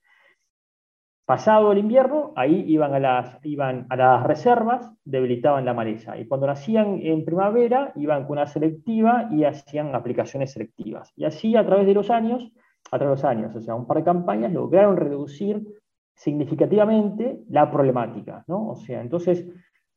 Pasado 1.26 1.72
el 1.72 1.78
invierno, 1.78 2.32
ahí 2.36 2.64
iban 2.68 2.92
a, 2.94 2.98
las, 2.98 3.38
iban 3.44 3.86
a 3.88 3.96
las 3.96 4.24
reservas, 4.24 4.92
debilitaban 5.04 5.64
la 5.64 5.72
maleza. 5.72 6.18
Y 6.18 6.26
cuando 6.26 6.46
nacían 6.46 7.00
en 7.00 7.24
primavera, 7.24 7.92
iban 7.96 8.24
con 8.24 8.32
una 8.32 8.46
selectiva 8.46 9.28
y 9.30 9.44
hacían 9.44 9.94
aplicaciones 9.94 10.52
selectivas. 10.52 11.12
Y 11.16 11.24
así 11.24 11.56
a 11.56 11.64
través 11.64 11.86
de 11.86 11.94
los 11.94 12.10
años, 12.10 12.52
a 12.92 12.98
través 12.98 13.22
de 13.22 13.22
los 13.22 13.24
años, 13.24 13.56
o 13.56 13.60
sea, 13.62 13.74
un 13.74 13.86
par 13.86 13.98
de 13.98 14.04
campañas, 14.04 14.52
lograron 14.52 14.98
reducir 14.98 15.66
significativamente 16.14 17.40
la 17.48 17.70
problemática. 17.70 18.44
¿no? 18.46 18.68
O 18.68 18.76
sea, 18.76 19.00
entonces, 19.00 19.48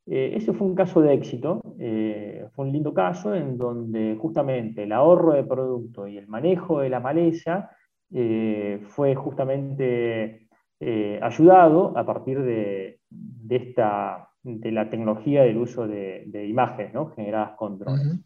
eh, 0.05 0.31
ese 0.33 0.53
fue 0.53 0.65
un 0.65 0.75
caso 0.75 1.01
de 1.01 1.13
éxito, 1.13 1.61
eh, 1.77 2.47
fue 2.53 2.65
un 2.65 2.71
lindo 2.71 2.93
caso 2.93 3.35
en 3.35 3.57
donde 3.57 4.15
justamente 4.17 4.83
el 4.83 4.93
ahorro 4.93 5.33
de 5.33 5.43
producto 5.43 6.07
y 6.07 6.17
el 6.17 6.27
manejo 6.27 6.79
de 6.79 6.89
la 6.89 7.01
maleza 7.01 7.69
eh, 8.13 8.79
fue 8.83 9.15
justamente 9.15 10.46
eh, 10.79 11.19
ayudado 11.21 11.97
a 11.97 12.05
partir 12.05 12.41
de, 12.41 12.99
esta, 13.49 14.29
de 14.43 14.71
la 14.71 14.89
tecnología 14.89 15.43
del 15.43 15.57
uso 15.57 15.87
de, 15.87 16.45
imágenes 16.47 16.93
generadas 17.15 17.51
con 17.57 17.79
drones. 17.79 18.19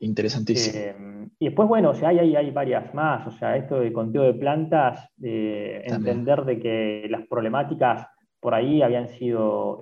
Interesantísimo. 0.00 0.78
Eh, 0.78 1.28
y 1.38 1.46
después, 1.46 1.68
bueno, 1.68 1.90
o 1.90 1.94
sea, 1.94 2.10
hay, 2.10 2.34
hay, 2.34 2.50
varias 2.50 2.92
más. 2.94 3.26
O 3.26 3.30
sea, 3.30 3.56
esto 3.56 3.80
de 3.80 3.92
conteo 3.92 4.22
de 4.22 4.34
plantas, 4.34 5.08
entender 5.20 6.44
de 6.44 6.58
que 6.58 7.06
las 7.08 7.26
problemáticas 7.26 8.06
por 8.40 8.54
ahí 8.54 8.82
habían 8.82 9.08
sido 9.08 9.80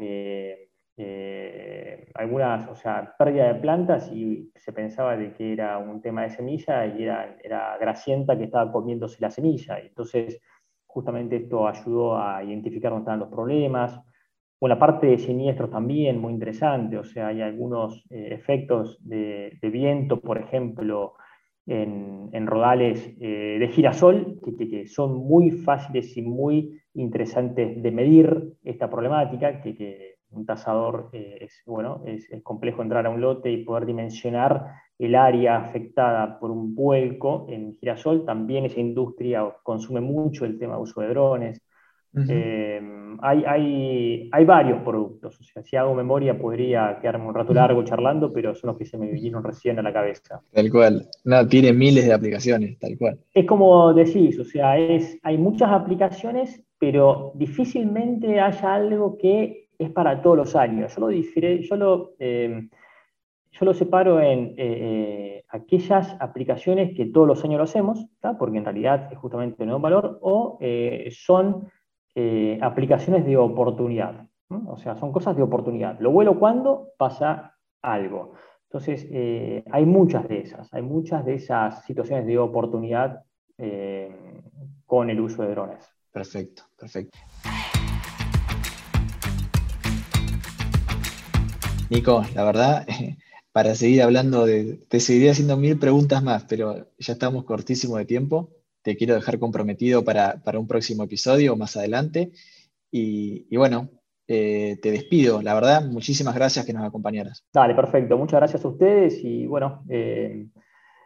eh, 1.05 2.07
algunas, 2.14 2.68
o 2.68 2.74
sea, 2.74 3.14
pérdida 3.18 3.53
de 3.53 3.61
plantas 3.61 4.11
y 4.12 4.53
se 4.55 4.72
pensaba 4.72 5.16
de 5.16 5.33
que 5.33 5.53
era 5.53 5.78
un 5.78 6.03
tema 6.03 6.22
de 6.22 6.30
semilla 6.30 6.87
y 6.87 7.03
era, 7.03 7.37
era 7.43 7.78
Gracienta 7.78 8.37
que 8.37 8.45
estaba 8.45 8.70
comiéndose 8.70 9.16
la 9.20 9.30
semilla. 9.30 9.78
Entonces, 9.78 10.41
Justamente 10.93 11.36
esto 11.36 11.66
ayudó 11.66 12.18
a 12.18 12.45
identificar 12.45 12.90
dónde 12.90 13.05
estaban 13.05 13.20
los 13.20 13.30
problemas. 13.30 13.99
O 14.59 14.68
la 14.68 14.78
parte 14.78 15.07
de 15.07 15.18
siniestros 15.18 15.70
también, 15.70 16.20
muy 16.20 16.34
interesante. 16.34 16.99
O 16.99 17.05
sea, 17.05 17.28
hay 17.28 17.40
algunos 17.40 18.05
eh, 18.11 18.28
efectos 18.30 18.99
de, 19.01 19.59
viento, 19.62 20.20
por 20.20 20.36
ejemplo, 20.36 21.14
en, 21.66 22.47
rodales 22.47 23.11
eh, 23.20 23.57
de 23.59 23.68
girasol, 23.68 24.38
que, 24.59 24.86
son 24.86 25.16
muy 25.16 25.51
fáciles 25.51 26.14
y 26.18 26.22
muy 26.22 26.78
interesantes 26.93 27.82
de 27.82 27.90
medir 27.90 28.53
esta 28.62 28.90
problemática, 28.90 29.62
que, 29.62 30.12
un 30.30 30.47
tasador 30.47 31.11
eh, 31.12 31.38
es, 31.40 31.62
bueno, 31.66 32.03
es, 32.07 32.28
complejo 32.43 32.82
entrar 32.82 33.07
a 33.07 33.11
un 33.11 33.20
lote 33.20 33.51
y 33.51 33.64
poder 33.64 33.86
dimensionar 33.86 34.66
el 35.07 35.14
área 35.14 35.57
afectada 35.57 36.38
por 36.38 36.50
un 36.50 36.74
vuelco 36.74 37.46
en 37.48 37.74
girasol. 37.74 38.24
También 38.24 38.64
esa 38.64 38.80
industria 38.80 39.46
consume 39.62 40.00
mucho 40.00 40.44
el 40.44 40.59
tema 40.59 40.76
de 40.76 40.82
uso 40.82 41.00
de 41.00 41.09
drones. 41.09 41.61
Eh, 42.28 42.78
hay, 43.22 44.28
hay, 44.30 44.44
varios 44.44 44.82
productos, 44.82 45.40
o 45.40 45.44
sea, 45.44 45.62
si 45.62 45.76
hago 45.76 45.94
memoria 45.94 46.36
podría 46.36 46.98
quedarme 47.00 47.26
un 47.26 47.34
rato 47.34 47.55
largo 47.55 47.82
charlando, 47.84 48.30
pero 48.30 48.55
son 48.55 48.68
los 48.68 48.76
que 48.76 48.84
se 48.84 48.98
me 48.98 49.11
vinieron 49.11 49.42
recién 49.42 49.78
a 49.78 49.82
la 49.82 49.94
cabeza. 49.94 50.42
Tal 50.53 50.70
cual, 50.70 51.07
no, 51.24 51.48
tiene 51.48 51.72
miles 51.72 52.07
de 52.07 52.12
aplicaciones, 52.12 52.78
tal 52.78 52.98
cual. 52.98 53.18
Es 53.32 53.46
como 53.46 53.94
decís, 53.94 54.38
o 54.38 54.44
sea, 54.44 54.76
es, 54.76 55.18
hay 55.22 55.38
muchas 55.38 55.70
aplicaciones, 55.70 56.62
pero 56.78 57.32
difícilmente 57.34 58.38
haya 58.38 58.74
algo 58.74 59.16
que 59.16 59.68
es 59.78 59.90
para 59.90 60.20
todos 60.20 60.36
los 60.36 60.55
años. 60.55 60.94
Yo 60.94 61.09
lo, 61.09 61.11
yo 61.11 61.76
lo, 61.76 62.12
eh, 62.18 62.68
yo 63.53 63.64
lo 63.64 63.74
separo 63.74 64.20
en 64.20 64.55
eh, 64.57 65.44
aquellas 65.48 66.16
aplicaciones 66.20 66.96
que 66.96 67.07
todos 67.07 67.26
los 67.26 67.44
años 67.44 67.59
lo 67.59 67.64
hacemos, 67.64 68.07
porque 68.38 68.59
en 68.59 68.64
realidad 68.64 69.12
es 69.12 69.18
justamente 69.18 69.62
un 69.64 69.82
valor, 69.82 70.18
o 70.22 70.59
son 71.11 71.68
eh, 72.14 72.59
aplicaciones 72.61 73.24
de 73.24 73.38
oportunidad. 73.38 74.26
O 74.66 74.76
sea, 74.76 74.96
son 74.96 75.12
cosas 75.12 75.34
de 75.34 75.42
oportunidad. 75.42 75.98
Lo 75.98 76.11
vuelo 76.11 76.38
cuando 76.38 76.88
pasa 76.98 77.57
algo. 77.80 78.34
Entonces, 78.64 79.09
eh, 79.11 79.64
hay 79.70 79.86
muchas 79.86 80.28
de 80.28 80.40
esas, 80.40 80.72
hay 80.74 80.82
muchas 80.82 81.24
de 81.24 81.34
esas 81.34 81.82
situaciones 81.84 82.26
de 82.26 82.38
oportunidad 82.38 83.22
eh, 83.57 84.42
con 84.84 85.09
el 85.09 85.20
uso 85.20 85.42
de 85.42 85.53
drones. 85.53 85.88
Perfecto, 86.11 86.64
perfecto. 86.78 87.18
Nico, 91.88 92.22
la 92.34 92.44
verdad, 92.44 92.86
para 93.53 93.74
seguir 93.74 94.03
hablando 94.03 94.46
de, 94.46 94.80
te 94.88 95.00
seguiría 95.00 95.32
haciendo 95.32 95.57
mil 95.57 95.78
preguntas 95.78 96.22
más, 96.22 96.44
pero 96.44 96.88
ya 96.98 97.12
estamos 97.12 97.44
cortísimo 97.44 97.98
de 97.98 98.07
tiempo 98.07 98.50
te 98.82 98.96
quiero 98.96 99.14
dejar 99.14 99.38
comprometido 99.38 100.05
para, 100.05 100.40
un 100.55 100.66
próximo 100.66 101.05
episodio 101.05 101.57
más 101.57 101.76
adelante. 101.76 102.32
Y, 102.90 103.57
bueno, 103.57 103.88
eh, 104.28 104.76
te 104.82 104.90
despido. 104.90 105.40
La 105.40 105.55
verdad, 105.55 105.84
muchísimas 105.84 106.34
gracias 106.34 106.66
que 106.66 106.72
nos 106.72 106.84
acompañaras. 106.84 107.46
Dale, 107.53 107.74
perfecto. 107.74 108.18
Muchas 108.18 108.40
gracias 108.40 108.64
a 108.64 108.68
ustedes 108.68 109.24
y 109.24 109.46
bueno, 109.46 109.84
eh, 109.88 110.48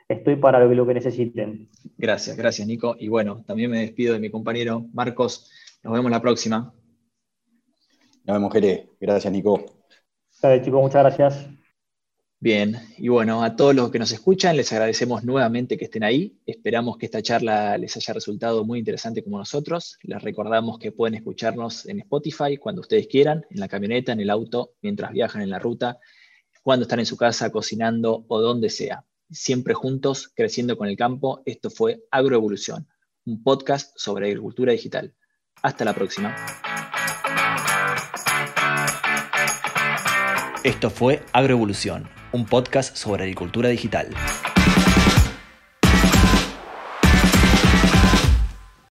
estoy 0.08 0.36
para 0.36 0.58
lo 0.58 0.68
que, 0.68 0.74
lo 0.74 0.86
que 0.86 0.94
necesiten. 0.94 1.68
Gracias, 1.96 2.36
gracias 2.36 2.66
Nico. 2.66 2.96
Y 2.98 3.08
bueno, 3.08 3.44
también 3.46 3.70
me 3.70 3.80
despido 3.80 4.14
de 4.14 4.20
mi 4.20 4.30
compañero 4.30 4.86
Marcos. 4.92 5.50
Nos 5.84 5.92
vemos 5.92 6.10
la 6.10 6.20
próxima. 6.20 6.72
Nos 8.24 8.36
vemos, 8.36 8.52
Jere. 8.52 8.90
Gracias, 9.00 9.32
Nico. 9.32 9.64
Dale, 10.42 10.62
chicos, 10.62 10.82
muchas 10.82 11.02
gracias. 11.02 11.55
Bien, 12.38 12.76
y 12.98 13.08
bueno, 13.08 13.42
a 13.42 13.56
todos 13.56 13.74
los 13.74 13.90
que 13.90 13.98
nos 13.98 14.12
escuchan, 14.12 14.58
les 14.58 14.70
agradecemos 14.70 15.24
nuevamente 15.24 15.78
que 15.78 15.86
estén 15.86 16.04
ahí. 16.04 16.38
Esperamos 16.44 16.98
que 16.98 17.06
esta 17.06 17.22
charla 17.22 17.78
les 17.78 17.96
haya 17.96 18.12
resultado 18.12 18.62
muy 18.62 18.78
interesante 18.78 19.24
como 19.24 19.38
nosotros. 19.38 19.98
Les 20.02 20.22
recordamos 20.22 20.78
que 20.78 20.92
pueden 20.92 21.14
escucharnos 21.14 21.86
en 21.86 22.00
Spotify 22.00 22.58
cuando 22.58 22.82
ustedes 22.82 23.06
quieran, 23.06 23.46
en 23.48 23.58
la 23.58 23.68
camioneta, 23.68 24.12
en 24.12 24.20
el 24.20 24.28
auto, 24.28 24.74
mientras 24.82 25.12
viajan 25.12 25.40
en 25.40 25.48
la 25.48 25.58
ruta, 25.58 25.98
cuando 26.62 26.82
están 26.82 26.98
en 26.98 27.06
su 27.06 27.16
casa, 27.16 27.50
cocinando 27.50 28.26
o 28.28 28.40
donde 28.42 28.68
sea. 28.68 29.06
Siempre 29.30 29.72
juntos, 29.72 30.30
creciendo 30.34 30.76
con 30.76 30.88
el 30.88 30.96
campo. 30.96 31.42
Esto 31.46 31.70
fue 31.70 32.04
Agroevolución, 32.10 32.86
un 33.24 33.42
podcast 33.42 33.98
sobre 33.98 34.26
agricultura 34.26 34.72
digital. 34.72 35.14
Hasta 35.62 35.86
la 35.86 35.94
próxima. 35.94 36.36
Esto 40.62 40.90
fue 40.90 41.22
Agroevolución 41.32 42.06
un 42.36 42.44
podcast 42.44 42.96
sobre 42.96 43.24
agricultura 43.24 43.70
digital. 43.70 44.08